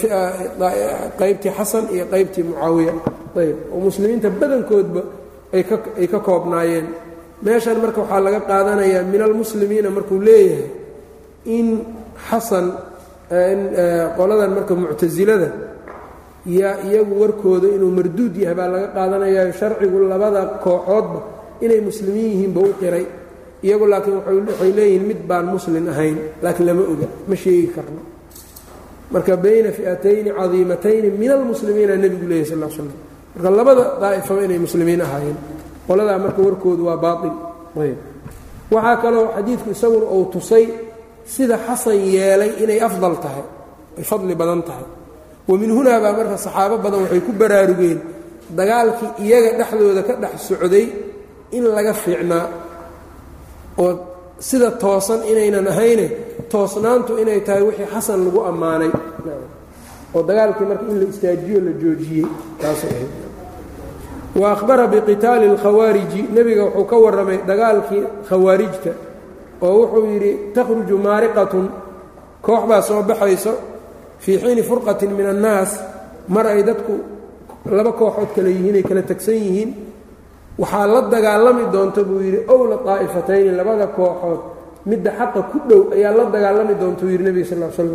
[1.21, 2.93] qaybtii xasan iyo qaybtii mucaawiya.
[3.41, 3.57] Ayb.
[3.73, 5.03] Oo muslimiinta badankoodba
[6.01, 6.87] ay ka koobnaayeen.
[7.45, 10.69] Meeshan marka waxaa laga qaadanayaa min almuslimiina markuu leeyahay
[11.57, 11.67] in
[12.29, 12.67] xasan
[14.17, 15.49] qoladan marka muctasilada
[16.47, 21.21] yaa iyagu warkooda inuu marduud yahay baa laga qaadanayaa sharcigu labada kooxoodba
[21.65, 23.07] inay muslimiin yihiinba u qiray.
[23.67, 28.01] Iyagu laakiin waxay leeyihiin mid baan muslin ahayn laakiin lama oga ma sheegi karno.
[29.13, 32.89] Marka bayna fi'atayni cadiimatayni min almuslimiina nebigu leeyahy sal slam
[33.35, 35.39] marka labada daa'ifaba inay muslimiin ahaayeen
[35.89, 37.35] qoladaa marka warkoodu waa baail
[37.83, 37.99] ayb.
[38.75, 40.65] Waxaa kaloo xadiidku isaguna uu tusay
[41.35, 43.47] sida xasan yeelay inay afdal tahay
[43.99, 44.87] ay fadli badan tahay
[45.49, 47.99] wa min hunaa baa marka saxaabo badan waxay ku baraarugeen
[48.59, 50.87] dagaalkii iyaga dhexdooda ka dhex socday
[51.57, 52.47] in laga fiicnaa
[53.83, 53.93] oo
[54.49, 56.07] sida toosan inaynan ahayne
[56.53, 58.91] toosnaantu inay tahay wixii xasan lagu ammaanay.
[60.15, 62.27] Oo dagaalkii marka in la istaajiyo la joojiyey
[62.61, 63.13] taasay ahayd.
[64.41, 68.93] Wa akhbara biqitaali اlkhawaariji nebiga wuxuu ka warramay dagaalkii khawaarijta
[69.67, 71.67] oo wuxuu yidhi takhruju maariqatun.
[72.47, 73.53] Koox baa soo baxayso
[74.25, 75.71] fii xiini furqatin min annaas
[76.35, 76.95] mar ay dadku
[77.77, 79.71] laba kooxood kale yihiin ay kala tegsan yihiin
[80.61, 84.41] waxaa la dagaalami doonta buu yidhi owla daa'ifatayni labada kooxood
[84.91, 87.91] midda xaqa ku dhow ayaa la dagaalami doonta uu yidhi nebiga sal l slam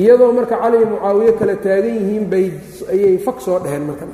[0.00, 2.46] iyadoo marka cali iyo mucaawiye kala taagan yihiin bay
[2.92, 4.04] ayay fag soo dheheen marka.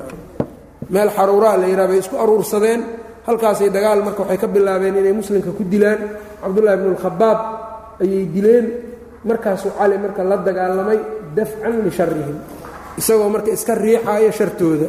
[0.93, 2.81] Meel xaruuraa la yidhaha bay isku aruursadeen
[3.27, 5.99] halkaasay dagaal marka waxay ka bilaabeen inay muslimka ku dilaan.
[6.41, 7.39] Cabdullahi bnu lkhabaab
[8.03, 8.65] ayay dileen
[9.29, 10.99] markaasuu cali marka la dagaalamay
[11.37, 12.37] dafcan lisharihim
[12.99, 14.87] isagoo marka iska riixaaya shartooda.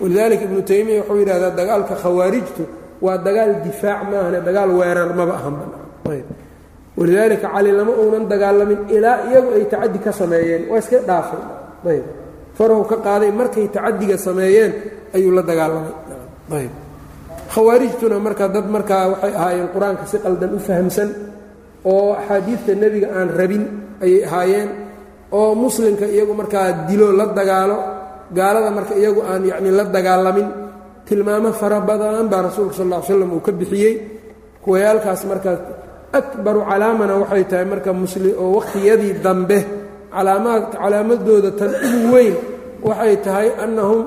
[0.00, 2.62] Walidaalika ibnu taymiya wuxuu yidhahdaa dagaalka khawaarijtu
[3.04, 5.64] waa dagaal difaac maahane dagaal weerar maba ahanba
[6.98, 10.62] walidaalika cali lama uunan dagaalamin ilaa iyagu ay tacadi ka sameeyeen.
[10.70, 11.42] Waa iska dhaafay.
[11.90, 12.04] Ayb.
[12.58, 14.72] Farahu ka qaaday markay tacadiga sameeyeen
[15.16, 15.94] ayuu la dagaalamay.
[16.58, 16.72] Ayb.
[17.54, 21.08] Khawaarijtuna marka dad markaa waxay ahaayeen qur'aanka si qaldan u fahamsan
[21.90, 23.64] oo axaadiidta nebiga aan rabin
[24.04, 24.68] ayay ahaayeen
[25.38, 27.76] oo muslimka iyagu markaa dilo la dagaalo
[28.36, 30.48] gaalada marka iyagu aan yacni la dagaalamin
[31.06, 33.94] tilmaamo fara badan baa rasuulka sal ll slam uu ka bixiyey.
[34.64, 35.56] Kuwayaalkaas markaa
[36.18, 39.58] akbaru calaamana waxay tahay marka musli oo wakhtiyadii dambe
[40.14, 42.34] calaamaad calaamadooda tan ugu weyn
[42.88, 44.00] waxay tahay annahum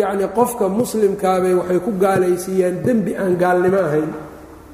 [0.00, 4.10] yacni qofka muslimkaabay waxay ku gaalaysiiyaan dembi aan gaalnimo ahayn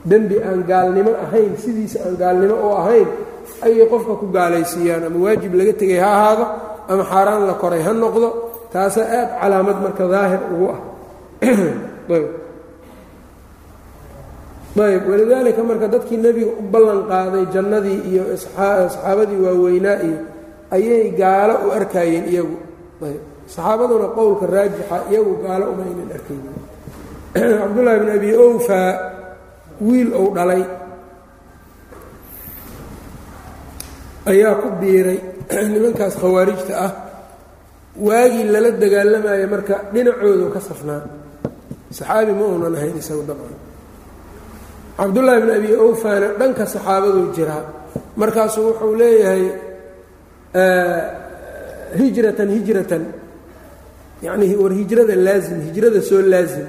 [0.05, 3.09] dembi aan gaalnimo ahayn sidiisa aan gaalnimo oo ahayn
[3.63, 5.07] ayay qofka ku gaalaysiiyaan.
[5.07, 6.45] Ama waajib laga tegay ha ahaado
[6.89, 8.29] ama xaaraan la koray ha noqdo
[8.73, 10.81] taasaa aad calaamad marka daahir ugu ah.
[14.73, 15.05] Ayb.
[15.05, 20.19] Walidaalika marka dadkii nebiga u ballan qaaday jannadii iyo saxaabadii waaweynaa iyo
[20.73, 22.57] ayay gaalo u arkayeen iyagu.
[23.05, 23.21] Ayb.
[23.47, 26.57] Saxaabaduna qowlka raajixa iyagu gaalo uma aynan arkaynin
[27.61, 28.81] cabdullaahi bn abi owfa
[29.87, 30.63] wiil ou dhalay.
[34.31, 35.19] Ayaa ku biiray
[35.73, 36.93] nimankaas khawaarijta ah.
[38.07, 41.03] Waagii lala dagaalamaya marka dhinacoodu ka safnaa
[41.97, 43.57] saxaabi ma uunan ahayn isagu dabcan.
[44.97, 47.65] Cabdullaahi bn abi owfana dhanka saxaabaduu jiraa
[48.17, 49.45] markaasuu wuxuu leeyahay
[52.01, 53.03] hijratan hijratan.
[54.23, 56.67] Yacnii war hijrada laazim hijrada soo laazim.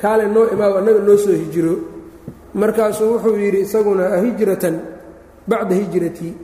[0.00, 1.74] Kaale noo imaaw annaga noo soo hijiro
[2.54, 4.76] markaasuu wuxuu yidhi isaguna hijratan
[5.48, 6.34] bacda hijratii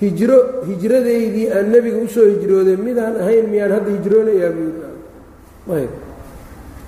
[0.00, 0.38] hijro
[0.68, 5.86] hijradeydii aan nebiga u soo hijrooday midaan ahayn miyaan hadda hijroonayaa buu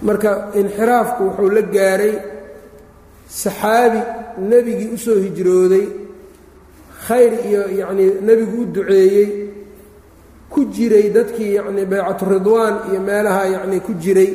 [0.03, 2.15] marka inxiraafku wuxuu la gaaray
[3.29, 4.01] saxaabi
[4.51, 5.87] nebigii u soo hijrooday
[7.07, 9.29] khayr iyo yacnii nebigu u duceeyey
[10.51, 14.31] ku jiray dadkii yacnii baycatu ridwaan iyo meelaha yacnii ku jiray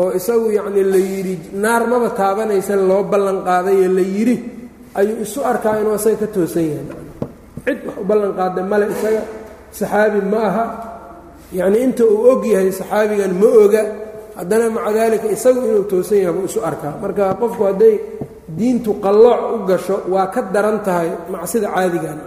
[0.00, 4.36] oo isagu yacnii la yidhi naar maba taabanaysan loo ballan qaaday ee la yidhi
[4.98, 6.86] ayuu isu arkaa inuu asaga ka toosan yahay.
[7.64, 9.22] Cid wax u ballan qaaday male isaga
[9.78, 10.64] saxaabi ma aha.
[11.58, 13.82] Yacnii inta uu og yahay saxaabigan ma oga.
[14.38, 16.92] Haddana maca daalika isagu inuu toosan yahay buu isu arkaa.
[17.02, 17.94] Marka qofku hadday
[18.58, 22.18] diintu qallooc u gasho waa ka daran tahay macsida caadigan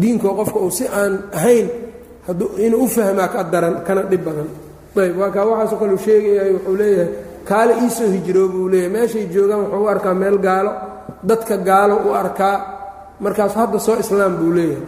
[0.00, 1.66] diinkoo qofka uu si aan ahayn
[2.66, 4.48] inuu u fahmaa ka daran kana dhib badan
[5.06, 7.08] ayb waa kaa waxaasoo kale u sheegaya wuxuu leeyahay
[7.48, 8.92] kaale iisoo hijroo buu leeyahay.
[8.96, 10.72] Meeshay joogaan wuxuu u arkaa meel gaalo
[11.28, 12.56] dadka gaalo u arkaa.
[13.24, 14.86] Markaasu hadda soo islaam buu leeyahay.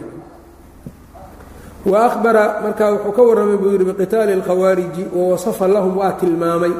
[1.91, 6.73] Wa ahbara markaa wuxuu ka warramay buu yidhi biqitaali اlkhawaariji wa wasafa lahum waa tilmaamay.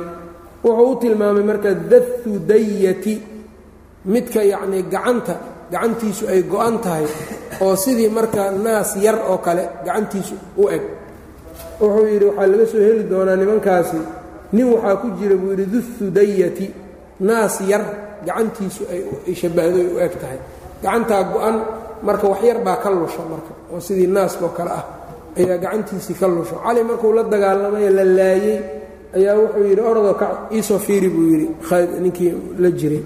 [0.63, 3.15] Wuxuu u tilmaamay marka dathu dayati
[4.13, 5.36] midka yacnii gacanta
[5.71, 7.05] gacantiisu ay go-an tahay
[7.63, 10.84] oo sidii marka naas yar oo kale gacantiisu u eg
[11.82, 13.97] wuxuu yidhi waxaa laga soo heli doonaa nimankaasi.
[14.53, 16.67] Nin waxaa ku jira buu yidhi duthudayati
[17.27, 17.84] naas yar
[18.25, 18.82] gacantiisu
[19.27, 20.39] ay shabahdo ay u eg tahay.
[20.84, 21.55] Gacantaa go-an
[22.07, 24.86] marka wax yar baa ka lusha marka oo sidii naaskoo kale ah
[25.39, 28.57] ayaa gacantiisii ka lusha cali markuu la dagaalamay la laayey
[29.17, 31.47] ayaa wuxuu yidhi orodoo ka iisoo fiiri buu yidhi.
[32.03, 33.03] Ninkii la jiray.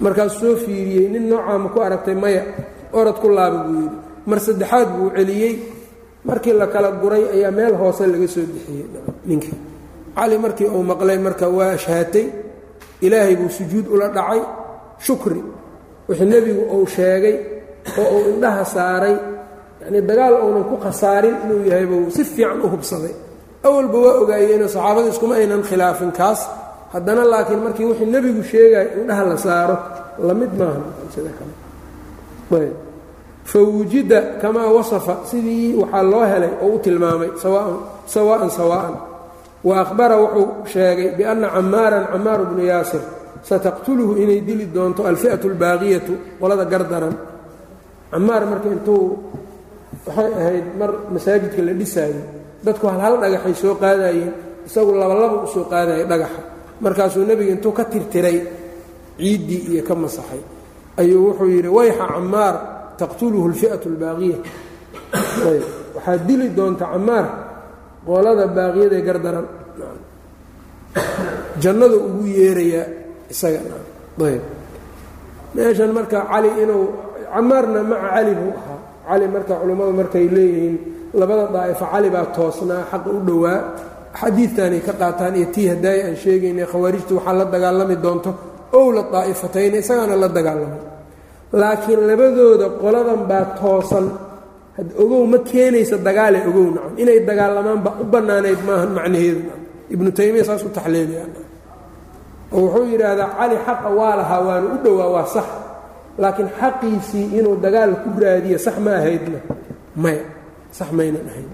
[0.00, 2.42] Markaasuu soo fiiriyey nin noocaa ma ku aragtay maya
[2.98, 3.96] orod ku laaba buu yidhi.
[4.28, 5.52] Mar saddexaad buu celiyey
[6.24, 8.86] markii la kala guray ayaa meel hoose laga soo bixiyey.
[9.28, 9.56] Ninkii
[10.16, 12.26] cali markii uu maqlay marka waa shahatay
[13.06, 14.40] ilaahay buu sujuud ula dhacay.
[15.06, 15.40] Shukri.
[16.08, 17.36] Wixii nebigu uu sheegay
[18.00, 19.16] oo uu indhaha saaray.
[19.80, 23.14] Yacnii dagaal uunan ku khasaarin inuu yahay buu si fiican u hubsaday.
[23.66, 26.40] Awalba waa ogaayeenoo saxaabada iskuma aynan khilaafin kaas.
[26.92, 29.76] Haddana laakiin markii wixii nebigu sheegayo indhaha la saaro
[30.26, 30.80] la mid maaha.
[31.14, 31.52] Sida kale
[33.48, 38.94] ayb fa wujida kamaa wasafa sidii waxaa loo helay oo u tilmaamay sawaan sawaa'an
[39.64, 43.00] wa akhbara wuxuu sheegay bianna camaaran camaaru bnu yaasir
[43.42, 47.14] sataqtuluhu inay dili doonto alfi'atu albaaqiyatu qolada gardaran
[48.12, 49.04] camaar marka intuu
[50.06, 52.20] waxay ahayd mar masaajidka la dhisaayey
[52.64, 54.32] dadku hal hal dhagaxay soo qaadayeen
[54.68, 56.40] isagu labalaba u soo qaadayay dhagaxa
[56.84, 58.38] markaasuu nebiga intuu ka tirtiray
[59.18, 60.38] ciiddii iyo ka masaxay.
[61.00, 62.54] Ayuu wuxuu yidhi wayxa camaar
[63.00, 64.38] taqtuluhu alfi'atu albaaqiya
[65.50, 65.64] ayb.
[65.96, 67.26] Waxaad dili doonta camaar
[68.06, 69.46] qolada baaqiyadae gardaran.
[71.62, 72.86] Jannadu ugu yeerayaa
[73.32, 73.60] isaga.
[74.28, 74.42] Ayb.
[75.54, 76.84] Meeshan marka cali inuu
[77.34, 78.78] camaarna maca cali buu ahaa.
[79.08, 80.76] Cali marka culummadu markay leeyihiin
[81.20, 83.60] labada daa'ifo cali baa toosnaa xaqa u dhowaa.
[84.20, 88.30] Xadiidtanay ka qaataan iyo tii hadaaya aan sheegayna khawaarijtu waxaa la dagaalami doonto
[88.80, 90.80] owla daa'ifatayna isagaana la dagaalamay
[91.52, 94.06] laakiin labadooda qoladan baa toosan.
[94.76, 99.40] Had ogow ma keenaysa dagaale ogow nacam inay dagaalamaan ba u bannaanayd maahan macnaheedu.
[99.94, 101.26] Ibnu taymiya saas u taxliiliyaa
[102.52, 105.48] oo wuxuu yidhaahdaa cali xaqa waa lahaa waana u dhowaa waa sax.
[106.22, 109.38] Laakiin xaqiisii inuu dagaal ku raadiyo sax ma ahaydna.
[110.02, 110.22] Maya
[110.78, 111.48] sax maynan ahayd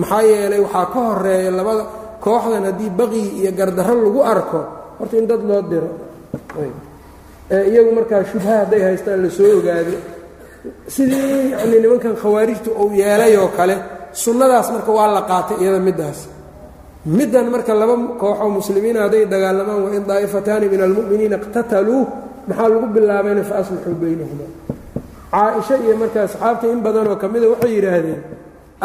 [0.00, 1.84] maxaa yeelay waxaa ka horreeya labada
[2.24, 4.60] kooxdan haddii baqyi iyo gardarro lagu arko
[4.98, 5.90] horta in dad loo diro
[7.54, 9.94] ee iyagu markaa shubha hadday haystaan la soo ogaado.
[10.94, 13.74] Sidii yanii nimankan khawaarijtu uu yeelay oo kale
[14.22, 16.18] sunnadaas marka waa la qaatay iyada middaas.
[17.18, 22.02] Middan marka laba kooxoo muslimiina hadday dagaalamaan wain daa'ifataani min almu'miniina iqtataluu
[22.48, 24.46] maxaa lagu bilaabayna fa aslixuu baynahuma.
[25.32, 28.20] Caa-isha iyo marka asxaabta in badanoo ka mida waxay yidhaahdeen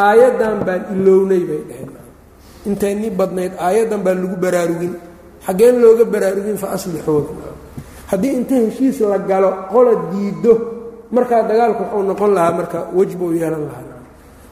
[0.06, 1.90] aayaddan baan ilownay bay dhaheen.
[2.68, 4.94] Intaynii badnayd aayaddan baan lagu baraarugin.
[5.46, 7.30] Xaggeen looga baraarugin fa aslixooda
[8.10, 10.52] haddii inta heshiis la galo qola diiddo
[11.16, 13.94] markaa dagaalku wuxuu noqon lahaa marka wejbuu yeelan lahaa.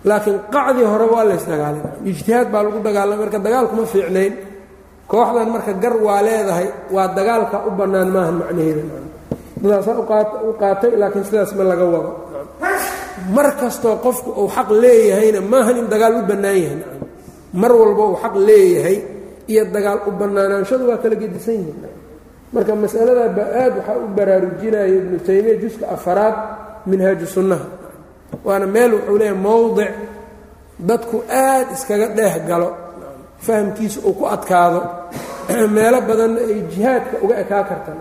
[0.09, 4.32] Laakiin qacdii hore waa laysdagaalay ijtihaad baa lagu dagaalamay marka dagaalkuma fiicnayn
[5.11, 8.82] kooxdan marka gar waa leedahay waa dagaalka u bannaan maahan macnaheeda.
[9.62, 9.96] Dadaasaa
[10.48, 12.11] u qaatay laakiin sidaas ma laga wado.
[13.36, 16.78] Mar kastoo qofku uu xaq leeyahayna maahan in dagaal u bannaan yahay.
[17.61, 18.96] Mar walba uu xaq leeyahay
[19.52, 21.78] iyo dagaal u bannaanaanshadu waa kala gedisan yihiin
[22.55, 26.36] marka masaladaa ba aad waxaa u baraarujinaya ibnu taymiya juska afaraad
[26.86, 27.66] minhaaju sunnaha.
[28.44, 29.92] Waana meel wuxuu leeyahay mowdic
[30.78, 32.68] dadku aad iskaga dheeh galo
[33.46, 34.80] fahamkiisa uu ku adkaado.
[35.76, 38.00] Meelo badanna ay jihaadka uga ekaa kartaan.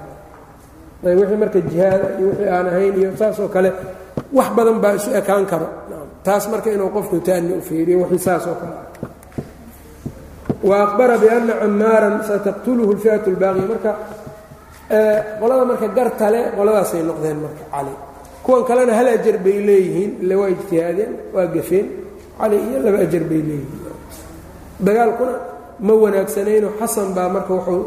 [1.03, 3.73] Wixii marka jihaada iyo wixii aan ahayn iyo saasoo kale
[4.33, 5.67] wax badan baa isu ekaan karo.
[6.23, 8.75] Taas marka inuu qofku taani u fiiriyo wixii saas oo kale.
[10.63, 13.35] Wa aqbara bianna camaaran sataqtuluhu lfi'atu
[15.39, 17.93] qolada marka gartale qoladaasay noqdeen marka cali.
[18.43, 21.87] Kuwan kalena hal ajar bay leeyihiin ille waa ijtihaadeen waa gafeen.
[22.39, 23.81] Cali iyo laba ajar bay leeyihiin.
[24.85, 25.33] Dagaalkuna
[25.79, 27.83] ma wanaagsanayno xasan baa marka wuxuu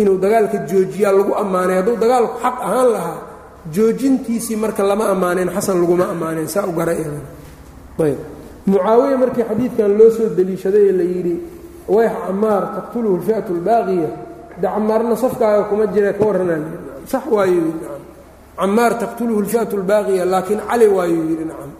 [0.00, 1.76] inuu dagaalka joojiyaa lagu ammaanay.
[1.76, 3.18] Hadduu dagaalku xaq ahaan lahaa
[3.74, 8.18] joojintiisii marka lama ammaaneen xasan laguma ammaaneen saa u gara ayb.
[8.66, 11.34] Mucaawiya markii xadiidkan loo soo deliishaday ee la yidhi
[11.88, 16.60] wayx camaar taqtuluhu lfi'atu albaaqiya de camaarna safkaaga kuma jira ka warranaa
[17.06, 18.02] sax waayo yidhi nacam
[18.58, 21.72] camaar taqtuluhu lfi'atu albaaqiya laakiin cali waayuu yidhi nacam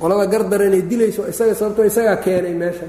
[0.00, 2.86] qolada gardaranay dilayso isaga sababtoo isagaa keenay meesha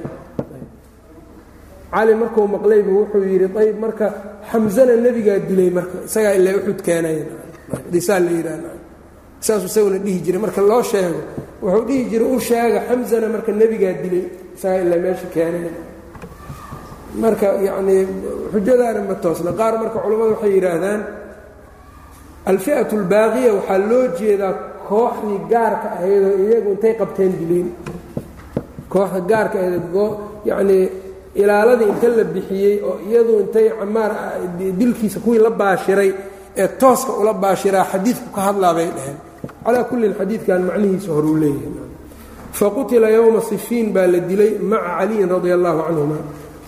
[1.93, 4.05] cali markuu maqlaybu wuxuu yidhi ayb marka
[4.51, 8.57] xamzana nebigaa dilay marka isagaa ilaa uxud keenaysaa la yidhah
[9.45, 11.19] saasuu isaguna dhihi jiray marka loo sheego
[11.63, 14.25] wuxuu dhihi jiray u sheega xamzana marka nebigaa dilay
[14.55, 15.65] isagaa ilaa meesha keenay
[17.21, 18.01] marka yacnii
[18.53, 19.51] xujadaana ma toosna.
[19.59, 21.01] Qaar marka culammadu waxay yidhaahdaan
[22.51, 24.53] alfi'atu albaaqiya waxaa loo jeedaa
[24.89, 27.67] kooxdii gaarka ahaydoo iyagu intay qabteen dileen
[28.93, 29.85] kooxda gaarka ahayd
[30.49, 30.83] yacnii
[31.41, 34.11] ilaaladii inta la bixiyey oo iyadu intay camaar
[34.79, 36.11] dilkiisa kuwii la baashiray
[36.61, 39.17] ee tooska ula baashiraa xadiidku ka hadlaa bay dhaheen.
[39.65, 41.89] Calaa kullin xadiidkan macnihiisa horuu leeyahay.
[42.59, 46.17] Faqutila yowma sifiin baa la dilay maca caliyin radia allahu canhuma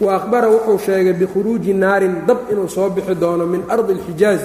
[0.01, 4.41] wa akhbara wuxuu sheegay bikhuruuji naarin dab inuu soo bixi doono min ardi alxijaaz.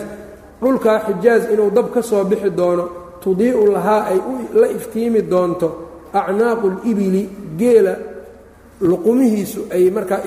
[0.61, 2.85] Dhulkaa xijaaz inuu dab ka soo bixi doono
[3.23, 4.19] tudii'u lahaa ay
[4.55, 5.69] la iftiimi doonto
[6.13, 7.29] acnaaqu libili
[7.59, 7.95] geela
[8.81, 10.21] luqumihiisu ay markaa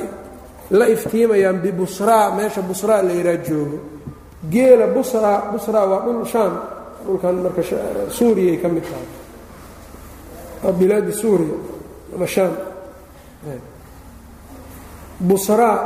[0.71, 3.78] la iftiimayaan bibusraa meesha busraa la yidhaha joogo.
[4.51, 6.53] Geela busraa busraa waa dhul shaam
[7.05, 7.61] dhulkan marka
[8.09, 9.07] suuriyay ka mid tahay.
[10.80, 11.55] Bilaadi suuriya
[12.15, 12.53] ama shaam
[15.30, 15.78] busraa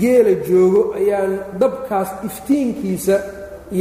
[0.00, 3.16] geela joogo ayaan dabkaas iftiinkiisa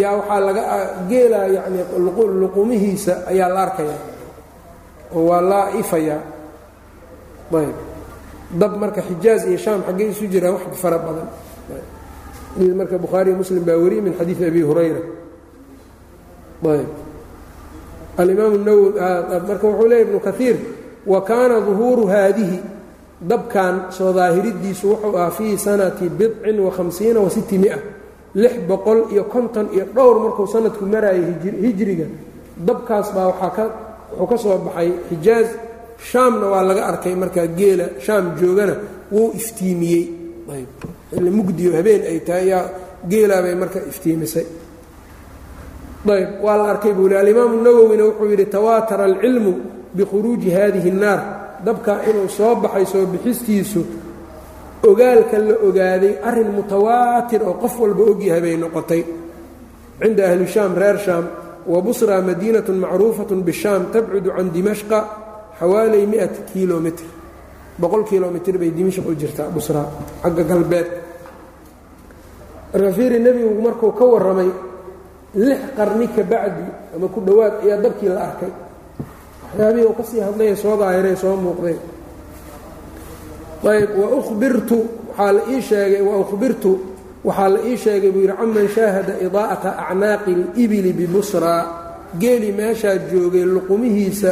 [0.01, 0.63] yaa waxaa laga
[1.09, 1.79] geela yacni
[2.41, 4.01] luqumihiisa ayaa la arkayaa
[5.15, 6.21] oo waa laa ifayaa
[7.59, 7.75] ayb.
[8.59, 11.27] Dab marka xijaaz iyo shaam xaggey isu jiraan wax fara badan.
[12.79, 15.01] Marka bukhaariy muslim baa wariyey min xadiidi abi hurayra.
[16.73, 16.89] Ayb.
[18.21, 18.89] Alimaam nawowi
[19.49, 20.55] marka wuxuu leeya ibnu kaiir
[21.11, 22.59] wa kaana duhuuru haadihi
[23.21, 27.77] dabkan soo daahiridiisu wuxuu ahaa fii sanati bidcin wahamsiina wa sitti mia
[28.35, 32.05] lix boqol iyo konton iyo dhowr markuu sanadku maraayay hijriga.
[32.57, 35.47] Dabkaas baa wuxuu ka soo baxay xijaaz.
[35.97, 38.75] Shaamna waa laga arkay markaa geela shaam joogana
[39.11, 40.03] wuu iftiimiyey.
[41.11, 42.65] Xilli mugdiyo habeen ay tahay yaa
[43.09, 44.45] geelaabay marka iftiimisay.
[46.07, 46.29] Ayb.
[46.43, 49.53] Waa la arkay buu li alimaamu nawowina wuxuu yidhi tawaatara alcilmu
[49.93, 51.21] bikhuruuji hadihi الnaar
[51.65, 53.81] dabka inuu soo baxay soo bixistiisu
[54.83, 59.03] ogaalka la ogaaday arrin mutawaatir oo qof walba ogyahay bay noqotay.
[59.99, 61.25] Cinda ahli shaam reer shaam
[61.65, 64.99] wa busra madiinatun macruufatun bishaam tabcudu can dimashqa
[65.59, 66.41] xawaalay mi-ata
[67.81, 69.81] boqol kilomitr bay dimashq u jirtaa busra
[70.23, 70.87] xagga galbeed.
[72.73, 74.49] Rafiiri nebigu markuu ka warramay
[75.35, 78.51] lix qarni ka bacdi ama ku dhowaad ayaa dabkii la arkay
[79.53, 81.77] waxyaabihii uu ka sii hadlaya soo daahiree soo muuqday.
[83.71, 84.77] Ayb wauhbirtu
[85.09, 86.71] waxaa la ii sheegay waukhbirtu
[87.27, 91.61] waxaa la ii sheegay buu yidhi caman shaahada idaa'ata acnaaqi اlibili bibusraa
[92.21, 94.31] geeli meeshaa joogay luqumihiisa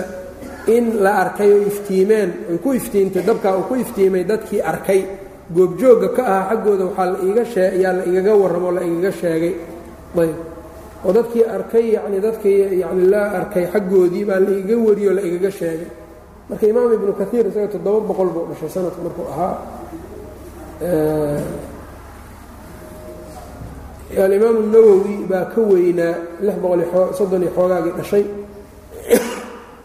[0.76, 5.02] in la arkay oo iftiimeen ay ku iftiimtay dabkaa uu ku iftiimay dadkii arkay.
[5.56, 9.54] Goobjoogga ka ahaa xaggooda waxaa la iiga shee ayaa la igaga warramo la igaga sheegay.
[10.22, 10.36] Ayb
[11.06, 15.52] oo dadkii arkay yacni dadkii yacni la arkay xaggoodii baa la igaga wariyoo la igaga
[15.60, 15.90] sheegay.
[16.50, 19.56] Marka imaam ibnu kaiir isaga toddoba boqol buu dhashay sanadku markuu ahaa.
[24.26, 26.82] Alimaamu nawowi baa ka weynaa lix boqol
[27.18, 28.24] soddon iyo xoogaagii dhashay.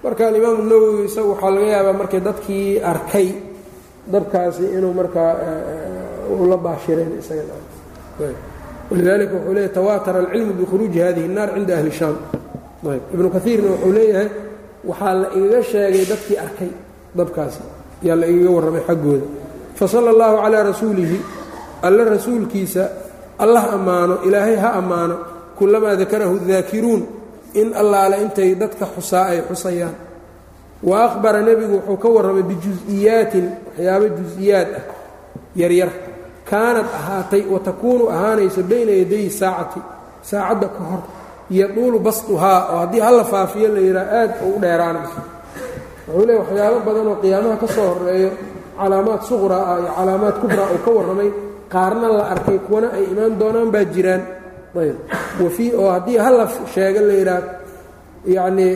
[0.04, 3.28] Marka alimaamu nawowi isaga waxaa laga yaabaa markay dadkii arkay
[4.12, 5.32] dabkaasi inuu markaa
[6.50, 7.12] la baashireen
[8.91, 12.15] isagalidalika wuxuu leeyahy tawaatara alcilmu bikhuruuji hadihi الnaar cinda ahli shaam
[12.91, 14.27] ayb ibnu kaiirna wuxuu leeyahay
[14.89, 16.71] waxaa la igaga sheegay dadkii arkay
[17.17, 17.61] dabkaasi
[18.07, 19.25] yaa la igaga warramay xaggooda
[19.79, 21.17] fasala اllahu calaa rasuulihi
[21.87, 22.83] alle rasuulkiisa
[23.43, 25.15] allah ammaano ilaahay ha ammaano
[25.57, 27.01] kulamaa dakarahu daakiruun
[27.61, 29.95] in allaale intay dadka xusaa ay xusayaan
[30.89, 34.83] wa akhbara nebigu wuxuu ka warramay bijus-iyaatin waxyaabo jus-iyaad ah
[35.61, 35.89] yaryar
[36.50, 39.80] kaanad ahaatay wa takuunu ahaanayso bayna yaday saacati
[40.30, 41.02] saacadda ka hor
[41.58, 45.20] yaduulu basduhaa oo haddii halla faafiyo la yidhaha aad u dheeraanayso
[46.08, 48.30] wuxuu leey waxyaabo badan oo qiyaamaha ka soo horeeyo
[48.80, 51.30] calaamaad suqraa ah iyo calaamaad kubraa uu ka warramay
[51.74, 54.22] qaarna la arkay kuwana ay imaan doonaan baa jiraan.
[54.82, 54.96] Ayb.
[55.42, 56.44] Wafii oo haddii halla
[56.74, 57.42] sheega la yidhaah
[58.36, 58.72] yacnii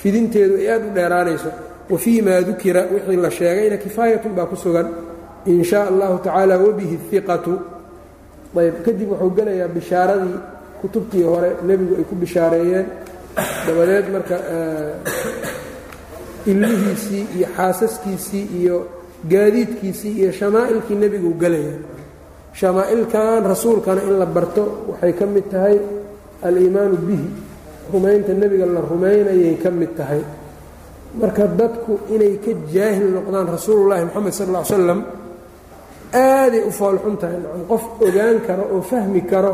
[0.00, 1.50] fidinteedu ay aad u dheeraanayso.
[1.90, 4.86] Wa fii maa dukira wixii la sheegayna kifaayatun baa ku sugan
[5.50, 7.54] in shaa allahu tacaala wabihi iqatu
[8.62, 10.38] ayb kadib wuxuu gelayaa bishaaradii
[10.80, 12.86] kutubtii hore nebigu ay ku bishaareeyeen.
[13.66, 14.36] Dabadeed marka
[16.46, 18.76] ilmihiisii iyo xaasaskiisii iyo
[19.32, 21.76] gaadiidkiisii iyo shamaa'ilkii nebigu gelaya.
[22.60, 25.76] Shamaa'ilkan rasuulkana in la barto waxay ka mid tahay
[26.46, 27.28] aliimaanu bihi.
[27.92, 30.22] Rumaynta nebiga la rumaynayay ka mid tahay.
[31.20, 35.00] Marka dadku inay ka jaahil noqdaan rasuulullahi moxamed sal lla ly slam
[36.16, 39.52] aaday u foolxun tahay nacam qof ogaan karo oo fahmi karo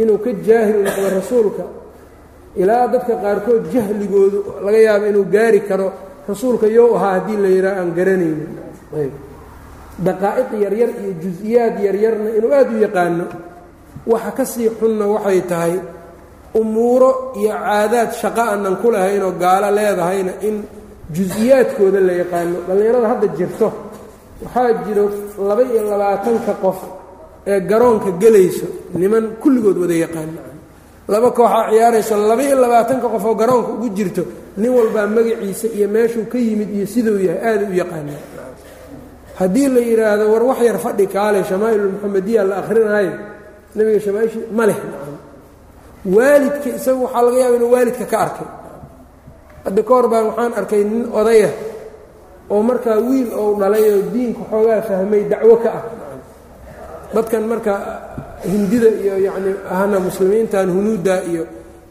[0.00, 1.64] inuu ka jaahil noqdo rasuulka
[2.62, 5.86] ilaa dadka qaarkood jahligoodu laga yaabo inuu gaari karo
[6.30, 8.50] rasuulka yow ahaa haddii la yidhaha aan garanaynin.
[10.06, 13.24] Daqaa'iq yaryar iyo jus-iyaad yaryarna inuu aad u yaqaano
[14.12, 15.74] waxa ka sii xunna waxay tahay
[16.60, 20.56] umuuro iyo caadaad shaqo aanan ku lahaynoo gaalo leedahayna in
[21.16, 22.56] jus-iyaadkooda la yaqaano.
[22.66, 23.68] Dhallinyarada hadda jirto
[24.44, 25.04] waxaa jiro
[25.48, 26.78] laba iyo labaatanka qof
[27.46, 28.66] ee garoonka gelayso
[29.00, 30.40] niman kulligood wada yaqaano
[31.12, 34.22] laba kooxaa ciyaarayso laba iyo labaatanka qof oo garoonka ugu jirto
[34.60, 38.12] nin walbaa magaciisa iyo meeshuu ka yimid iyo siduu yahay aada u yaqaana
[39.38, 43.12] haddii la yidhaahdo war wax yar fadhi kaale shamaa'ilulmuxamadiya la akrinaayo
[43.76, 44.78] nebiga shamaa'ishi ma leh.
[46.16, 48.48] Waalidka isagu waxaa laga yaaba inuu waalidka ka arkay.
[49.64, 51.48] Hadda ka hor baan waxaan arkay nin odaya
[52.52, 55.84] oo markaa wiil ou dhalay oo diinka xoogaa fahmay dacwo ka ah.
[57.14, 57.74] Dadkan marka
[58.42, 61.44] hindida iyo yacni ahna muslimiintan hunuudda iyo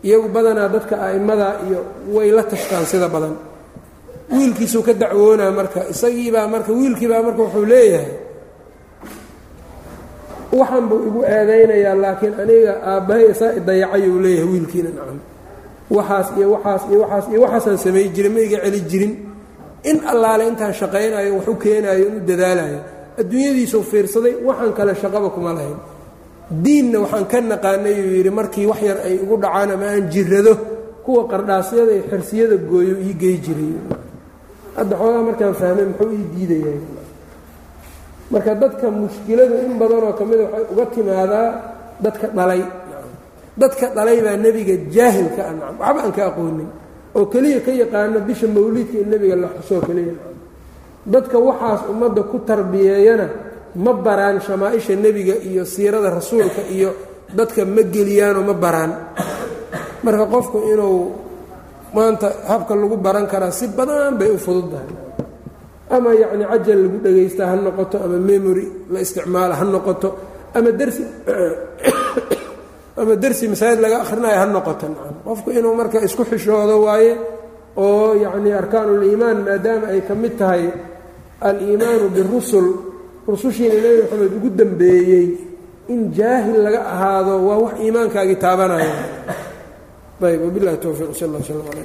[0.04, 1.80] iyagu badanaa dadka a'imada iyo
[2.16, 3.36] way la tashtaan sida badan.
[4.34, 8.12] Wiilkiisuu ka dacwoonaa marka isagiibaa marka wiilkiibaa marka wuxuu leeyahay.
[10.60, 15.20] Waxan buu igu eedaynayaa laakiin aniga aabbahay isaa idayacayuu leeyahay wiilkiina nacam.
[15.96, 19.14] Waxaas iyo waxaas iyo waxaas iyo waxaasaan samay jirin ma iga celi jirin
[19.90, 22.80] in allaale intaan shaqaynayo wax u keenaayo in u dadaalayo
[23.22, 25.80] adduunyadiisuu fiirsaday waxaan kale shaqaba kuma lahayn.
[26.64, 30.54] Diinna waxaan ka naqaanay uu yidhi markii wax yar ay ugu dhacaan ama aan jirado
[31.06, 33.74] kuwa qardhaasyada iyo xirsiyada gooyo ii gey jiray.
[34.78, 36.76] Hadda xoogaa markaan fahmay muxuu ii diidaya
[38.32, 41.48] marka dadka mushkiladu in badanoo ka mida waxay uga timaadaa
[42.04, 42.62] dadka dhalay.
[43.62, 46.70] Dadka dhalay baa nebiga jaahilka ah nacam waxba aan ka aqoonin
[47.16, 50.14] oo keliya ka yaqaano bisha mawliidka in nebiga la xusoo keliya.
[51.06, 53.28] Dadka waxaas ummadda ku tarbiyeeyana
[53.76, 56.94] ma baraan shamaaisha nebiga iyo siirada rasuulka iyo
[57.34, 58.92] dadka ma geliyaanoo ma baraan.
[60.04, 61.24] Marka qofku inuu
[61.94, 64.90] maanta habka lagu baran karaa si badan bay u fududdahay
[65.94, 70.10] ama yacni cajal lagu dhagaystaa ha noqoto ama memory la isticmaala ha noqoto
[70.58, 71.06] ama dersi
[73.00, 75.16] ama dersi masaajid laga akhrinayo ha noqoto nacam.
[75.26, 77.12] Qofku inuu marka isku xishoodo waaye
[77.86, 80.64] oo yacni arkaanuliimaan maadaama ay ka mid tahay
[81.48, 82.68] aliimaanu birusul
[83.28, 85.28] rusushiina nebi maxamed ugu dambeeyey.
[85.94, 88.96] In jaahil laga ahaado waa wax iimaankaagii taabanaya
[90.24, 91.82] ayb wabilahi towfiiq sal اlla slm ala